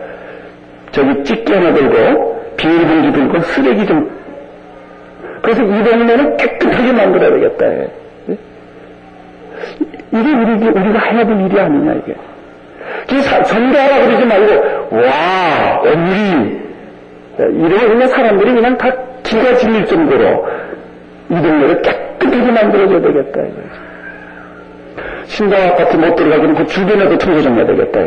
저기 0.92 1.24
찍기 1.24 1.52
하나 1.52 1.72
들고 1.72 2.36
비닐봉지 2.56 3.12
들고 3.12 3.40
쓰레기 3.40 3.86
좀 3.86 4.10
그래서 5.42 5.62
이 5.62 5.84
동네는 5.84 6.36
깨끗하게 6.36 6.92
만들어야 6.92 7.30
되겠다. 7.30 7.66
예? 7.72 7.90
이게 10.12 10.32
우리, 10.32 10.68
우리가 10.68 10.98
해야 10.98 11.26
될 11.26 11.40
일이 11.40 11.60
아니냐 11.60 11.94
이게. 11.94 12.14
전도하라 13.44 14.06
그러지 14.06 14.24
말고 14.26 14.96
와 14.96 15.80
언니 15.84 16.60
이러면 17.38 17.88
그냥 17.88 18.08
사람들이 18.08 18.54
그냥 18.54 18.76
다 18.78 18.92
기가 19.22 19.56
질릴 19.56 19.86
정도로 19.86 20.46
이 21.30 21.34
동네를 21.34 21.82
깨끗하게 21.82 22.52
만들어줘야 22.52 23.00
되겠다 23.00 23.40
이거지. 23.40 23.86
신당 25.24 25.68
아파트 25.68 25.96
못 25.96 26.14
들어가기는 26.16 26.54
그 26.54 26.66
주변에도 26.66 27.18
해야 27.56 27.66
되겠다. 27.66 28.00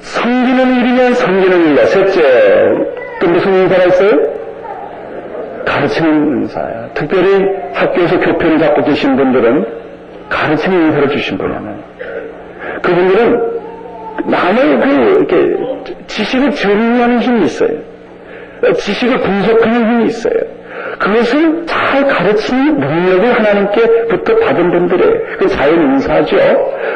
섬기는 0.00 0.80
일이면 0.80 1.14
섬기는 1.14 1.66
일이야. 1.66 1.86
셋째, 1.86 2.22
또 3.20 3.28
무슨 3.28 3.54
인사가 3.54 3.84
있어요? 3.84 4.38
가르치는 5.64 6.42
인사야. 6.42 6.88
특별히 6.94 7.46
학교에서 7.74 8.18
교편을 8.18 8.58
잡고 8.58 8.84
계신 8.84 9.16
분들은 9.16 9.66
가르치는 10.28 10.86
인사를 10.86 11.08
주신 11.10 11.38
분이잖아요. 11.38 11.76
그분들은 12.82 13.58
남의 14.24 14.80
그, 14.80 14.88
이렇게, 15.16 16.04
지식을 16.06 16.50
정리하는 16.52 17.20
힘이 17.20 17.44
있어요. 17.46 17.70
지식을 18.76 19.18
분석하는 19.18 19.90
힘이 19.90 20.06
있어요. 20.06 20.57
그것을 20.98 21.64
잘 21.66 22.06
가르치는 22.06 22.78
능력을 22.78 23.32
하나님께부터 23.32 24.36
받은 24.36 24.70
분들의 24.70 25.22
그 25.38 25.48
자연 25.48 25.78
은사죠. 25.78 26.36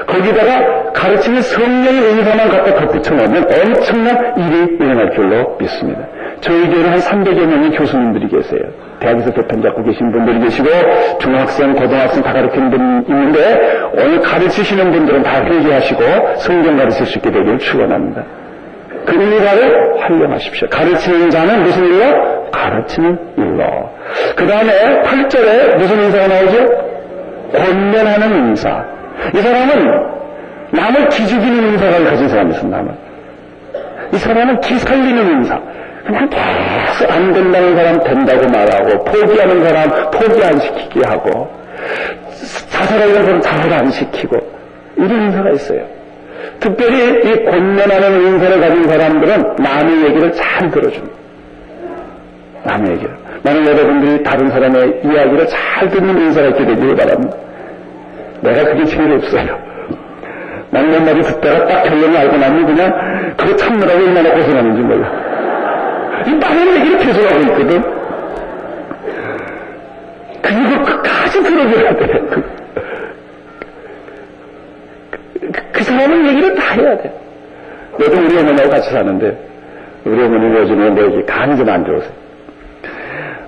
거기다가 0.06 0.92
가르치는 0.92 1.42
성령의 1.42 2.02
은사만 2.02 2.48
갖다 2.48 2.74
덧붙여 2.74 3.14
놓으면 3.14 3.44
엄청난 3.44 4.34
일이 4.36 4.76
일어날 4.78 5.14
줄로 5.14 5.56
믿습니다. 5.58 6.00
저희 6.40 6.68
교회는 6.68 6.90
한 6.90 6.98
300여 6.98 7.46
명의 7.46 7.70
교수님들이 7.70 8.28
계세요. 8.28 8.62
대학에서 8.98 9.30
교편 9.32 9.62
잡고 9.62 9.84
계신 9.84 10.10
분들이 10.10 10.40
계시고 10.40 10.68
중학생, 11.20 11.74
고등학생 11.74 12.22
다 12.22 12.32
가르치는 12.32 12.70
분 12.70 13.04
있는데 13.08 13.90
오늘 13.94 14.20
가르치시는 14.20 14.90
분들은 14.90 15.22
다 15.22 15.44
회개하시고 15.44 16.02
성경 16.38 16.76
가르칠 16.76 17.06
수 17.06 17.18
있게 17.18 17.30
되기를 17.30 17.58
축원합니다. 17.58 18.41
그 19.04 19.14
일가를 19.14 20.00
활용하십시오. 20.00 20.68
가르치는 20.68 21.30
자는 21.30 21.62
무슨 21.62 21.84
일로? 21.84 22.50
가르치는 22.50 23.18
일로. 23.36 23.90
그 24.36 24.46
다음에 24.46 25.02
8절에 25.02 25.76
무슨 25.76 26.02
인사가 26.02 26.28
나오죠? 26.28 26.68
권면하는 27.52 28.48
인사. 28.48 28.84
이 29.34 29.40
사람은 29.40 30.12
남을 30.70 31.08
기죽이는 31.08 31.72
인사를 31.72 32.04
가진 32.04 32.28
사람이 32.28 32.54
있어, 32.54 32.66
남을. 32.66 32.94
이 34.12 34.16
사람은 34.16 34.60
기살리는 34.60 35.30
인사. 35.32 35.60
그냥 36.04 36.28
계속 36.28 37.10
안 37.10 37.32
된다는 37.32 37.76
사람 37.76 38.02
된다고 38.02 38.48
말하고, 38.48 39.04
포기하는 39.04 39.64
사람 39.64 40.10
포기 40.10 40.44
안 40.44 40.58
시키게 40.58 41.06
하고, 41.06 41.48
자살하려는 42.70 43.24
사람 43.24 43.40
자살 43.40 43.72
안 43.72 43.90
시키고, 43.90 44.36
이런 44.96 45.22
인사가 45.22 45.50
있어요. 45.50 46.01
특별히 46.60 47.20
이 47.20 47.44
권면하는 47.44 48.26
인사를 48.26 48.60
가진 48.60 48.88
사람들은 48.88 49.56
남의 49.56 50.04
얘기를 50.04 50.32
잘 50.32 50.70
들어줍니다. 50.70 51.16
남의 52.64 52.92
얘기를. 52.92 53.10
나는 53.42 53.66
여러분들이 53.66 54.22
다른 54.22 54.48
사람의 54.50 55.00
이야기를 55.04 55.46
잘 55.48 55.88
듣는 55.90 56.16
인사가 56.18 56.48
있게 56.48 56.64
되기를 56.64 56.94
바랍니다. 56.94 57.36
내가 58.40 58.64
그게 58.64 58.84
제일 58.84 59.12
없어요. 59.12 59.58
나는 60.70 60.90
몇 60.90 61.02
마디 61.02 61.22
듣다가 61.22 61.66
딱 61.66 61.82
결론을 61.82 62.16
알고 62.16 62.36
나면 62.36 62.66
그냥 62.66 63.34
그거 63.36 63.56
참느라고 63.56 63.98
얼마나 63.98 64.30
고생하는지 64.30 64.80
몰라. 64.82 65.10
이 66.26 66.38
빠른 66.38 66.76
얘기를 66.76 66.98
계속 66.98 67.30
하고 67.30 67.40
있거든. 67.40 67.82
그리고 70.40 70.84
끝까지 70.84 71.42
들어줘야 71.42 71.96
돼. 71.96 72.61
그, 75.42 75.50
그, 75.50 75.62
그 75.72 75.82
사람의 75.82 76.28
얘기를 76.28 76.54
다 76.54 76.74
해야 76.74 76.96
돼. 76.96 77.12
너도 77.98 78.16
우리 78.18 78.38
어머니하고 78.38 78.70
같이 78.70 78.90
사는데, 78.90 79.36
우리 80.04 80.22
어머니는 80.22 80.56
요즘에 80.56 80.90
내 80.90 81.02
얘기 81.02 81.26
간이 81.26 81.56
좀 81.56 81.68
안 81.68 81.84
좋으세요. 81.84 82.12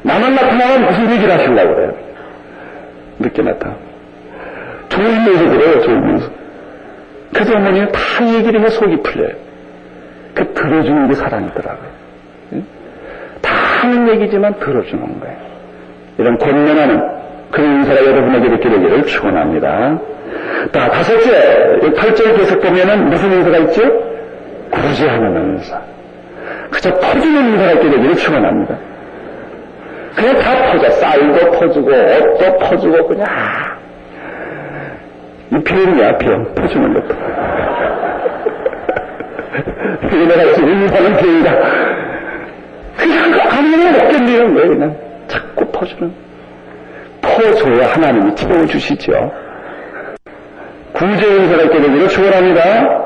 나만 0.02 0.34
나타나면 0.34 0.84
무슨 0.86 1.10
얘기를 1.12 1.32
하시려고 1.32 1.74
그래요. 1.74 1.94
늦게 3.20 3.42
나타나. 3.42 3.74
졸면서 4.88 5.44
그래요, 5.50 5.80
졸면서. 5.82 6.30
그래서 7.32 7.56
어머니는 7.56 7.90
다 7.92 8.00
얘기를 8.38 8.60
해 8.60 8.68
속이 8.68 9.02
풀려요. 9.02 9.34
그 10.34 10.52
들어주는 10.52 11.08
게 11.08 11.14
사랑이더라고요. 11.14 11.88
다 13.40 13.50
하는 13.54 14.08
얘기지만 14.08 14.54
들어주는 14.58 15.20
거예요. 15.20 15.36
이런 16.18 16.38
권면하는 16.38 17.02
그런 17.54 17.76
인사가 17.76 18.04
여러분에게 18.04 18.48
이렇게 18.48 18.68
되기를 18.68 19.06
축원합니다. 19.06 19.98
자, 20.72 20.90
다섯째, 20.90 21.78
8절 21.82 22.36
계속 22.36 22.60
보면은 22.60 23.08
무슨 23.10 23.32
인사가 23.32 23.58
있죠? 23.58 23.82
구제하는 24.70 25.52
인사. 25.52 25.80
그저 26.70 26.92
퍼주는 26.94 27.52
인사가 27.52 27.72
있게 27.72 27.90
되기를 27.90 28.16
축원합니다. 28.16 28.76
그냥 30.16 30.38
다 30.40 30.72
퍼져. 30.72 30.90
쌀도 30.90 31.50
퍼주고, 31.52 31.90
옷도 31.90 32.58
퍼주고, 32.58 33.06
그냥. 33.06 33.26
이 35.52 35.62
비행이야, 35.62 36.18
비행. 36.18 36.54
퍼주는 36.54 36.92
것도. 36.92 37.14
그게 40.00 40.26
내가 40.26 40.52
지금 40.54 40.68
인사는 40.70 41.16
비행이다. 41.18 41.54
그냥 42.96 43.30
그 43.30 43.40
아무나 43.40 43.92
못 43.92 44.08
견디는 44.08 44.54
거예요, 44.54 44.68
그냥. 44.70 44.96
자꾸 45.28 45.64
퍼주는. 45.66 46.23
퍼줘야 47.36 47.92
하나님이 47.92 48.34
채워 48.34 48.66
주시죠. 48.66 49.32
구제 50.92 51.26
인사가 51.26 51.62
있게 51.64 51.80
되기를 51.80 52.08
축원합니다. 52.08 53.04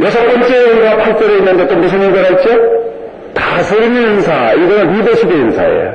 여섯 0.00 0.24
번째 0.24 0.72
인사 0.72 0.96
8절에 0.96 1.38
있는데 1.38 1.66
또 1.66 1.76
무슨 1.76 2.02
인사가 2.02 2.28
있죠? 2.28 2.50
다스리는 3.34 4.02
인사, 4.12 4.52
이거는 4.52 4.92
리더십의 4.98 5.36
인사예요. 5.36 5.94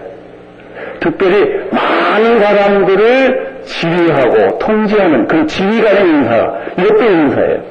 특별히 0.99 1.69
많은 1.71 2.39
사람들을 2.39 3.61
지휘하고 3.63 4.59
통제하는 4.59 5.27
그 5.27 5.45
지휘관의 5.47 6.07
인사, 6.07 6.53
이것도 6.77 7.03
인사예요. 7.03 7.63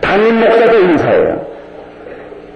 담임 0.00 0.40
목사도 0.40 0.78
인사예요. 0.80 1.46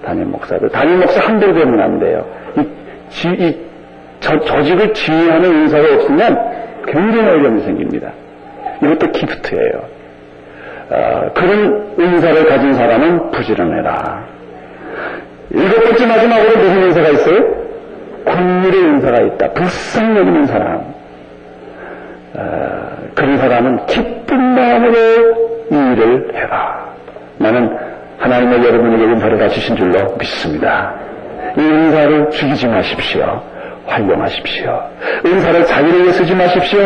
담임 0.05 0.31
목사도. 0.31 0.69
담임 0.69 0.99
목사 0.99 1.21
한들 1.21 1.53
되면 1.53 1.79
안 1.79 1.99
돼요. 1.99 2.25
이, 2.57 2.67
지, 3.09 3.27
이 3.29 3.66
저, 4.27 4.37
조직을 4.41 4.93
지휘하는 4.93 5.49
인사가 5.61 5.93
없으면 5.95 6.37
굉장히 6.85 7.29
어려움이 7.29 7.61
생깁니다. 7.61 8.11
이것도 8.83 9.11
기프트예요. 9.11 9.81
어, 10.89 11.29
그런 11.33 11.93
인사를 11.97 12.45
가진 12.45 12.73
사람은 12.73 13.31
부지런해라. 13.31 14.25
일곱 15.51 15.81
번째 15.81 16.05
마지막으로 16.05 16.57
무슨 16.57 16.83
인사가 16.83 17.09
있어요? 17.09 17.67
국률의 18.25 18.79
인사가 18.81 19.21
있다. 19.21 19.51
불쌍 19.53 20.17
여기는 20.17 20.45
사람. 20.45 20.93
어, 22.35 22.97
그런 23.15 23.37
사람은 23.37 23.85
기쁜 23.85 24.37
마음으로 24.37 24.93
이 25.71 25.75
일을 25.75 26.35
해라. 26.35 26.85
나는 27.37 27.77
하나님의 28.17 28.65
여러분에게 28.65 29.03
은사를 29.05 29.37
다 29.37 29.47
주신 29.47 29.75
줄로 29.77 30.15
믿습니다. 30.17 30.93
이 31.57 31.61
은사를 31.61 32.29
죽이지 32.31 32.67
마십시오. 32.67 33.41
활용하십시오. 33.87 34.79
은사를 35.25 35.65
자기를 35.65 36.03
위해 36.03 36.11
쓰지 36.11 36.35
마십시오. 36.35 36.79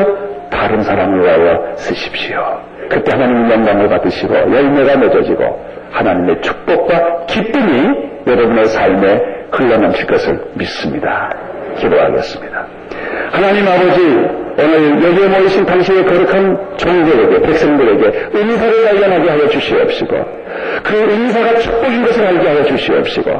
다른 0.49 0.81
사람을 0.81 1.23
위하여 1.23 1.75
쓰십시오. 1.75 2.61
그때 2.89 3.11
하나님의 3.11 3.51
영광을 3.51 3.89
받으시고 3.89 4.33
열매가 4.33 4.97
맺어지고 4.97 5.65
하나님의 5.91 6.41
축복과 6.41 7.25
기쁨이 7.25 8.11
여러분의 8.27 8.65
삶에 8.65 9.21
흘러넘칠 9.51 10.05
것을 10.07 10.41
믿습니다. 10.53 11.29
기도하겠습니다. 11.77 12.65
하나님 13.31 13.67
아버지 13.67 14.41
오늘 14.57 15.03
여기에 15.03 15.27
모이신 15.29 15.65
당신의 15.65 16.05
거룩한 16.05 16.77
종들에게 16.77 17.41
백성들에게 17.41 18.29
은사를 18.35 18.83
발견하게 18.83 19.29
하여 19.29 19.47
주시옵시고 19.47 20.25
그 20.83 20.93
은사가 20.93 21.59
축복인 21.59 22.05
것을 22.05 22.27
알게 22.27 22.47
하여 22.47 22.63
주시옵시고 22.63 23.31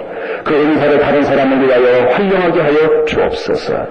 그 0.43 0.53
은사를 0.53 0.99
다른 0.99 1.23
사람을 1.23 1.67
위하여 1.67 2.09
활용하게 2.09 2.61
하여 2.61 3.05
주옵소서 3.05 3.87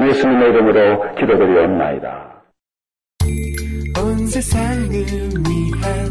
예수님의 0.00 0.50
이름으로 0.50 1.14
기도드리옵나이다. 1.14 2.34
온 3.96 4.26
세상을 4.26 4.90
위한 4.90 6.08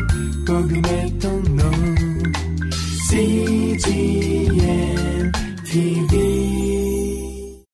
복음의 0.48 1.20
통로 1.22 1.64
CGM 3.10 4.58
TV 5.66 6.23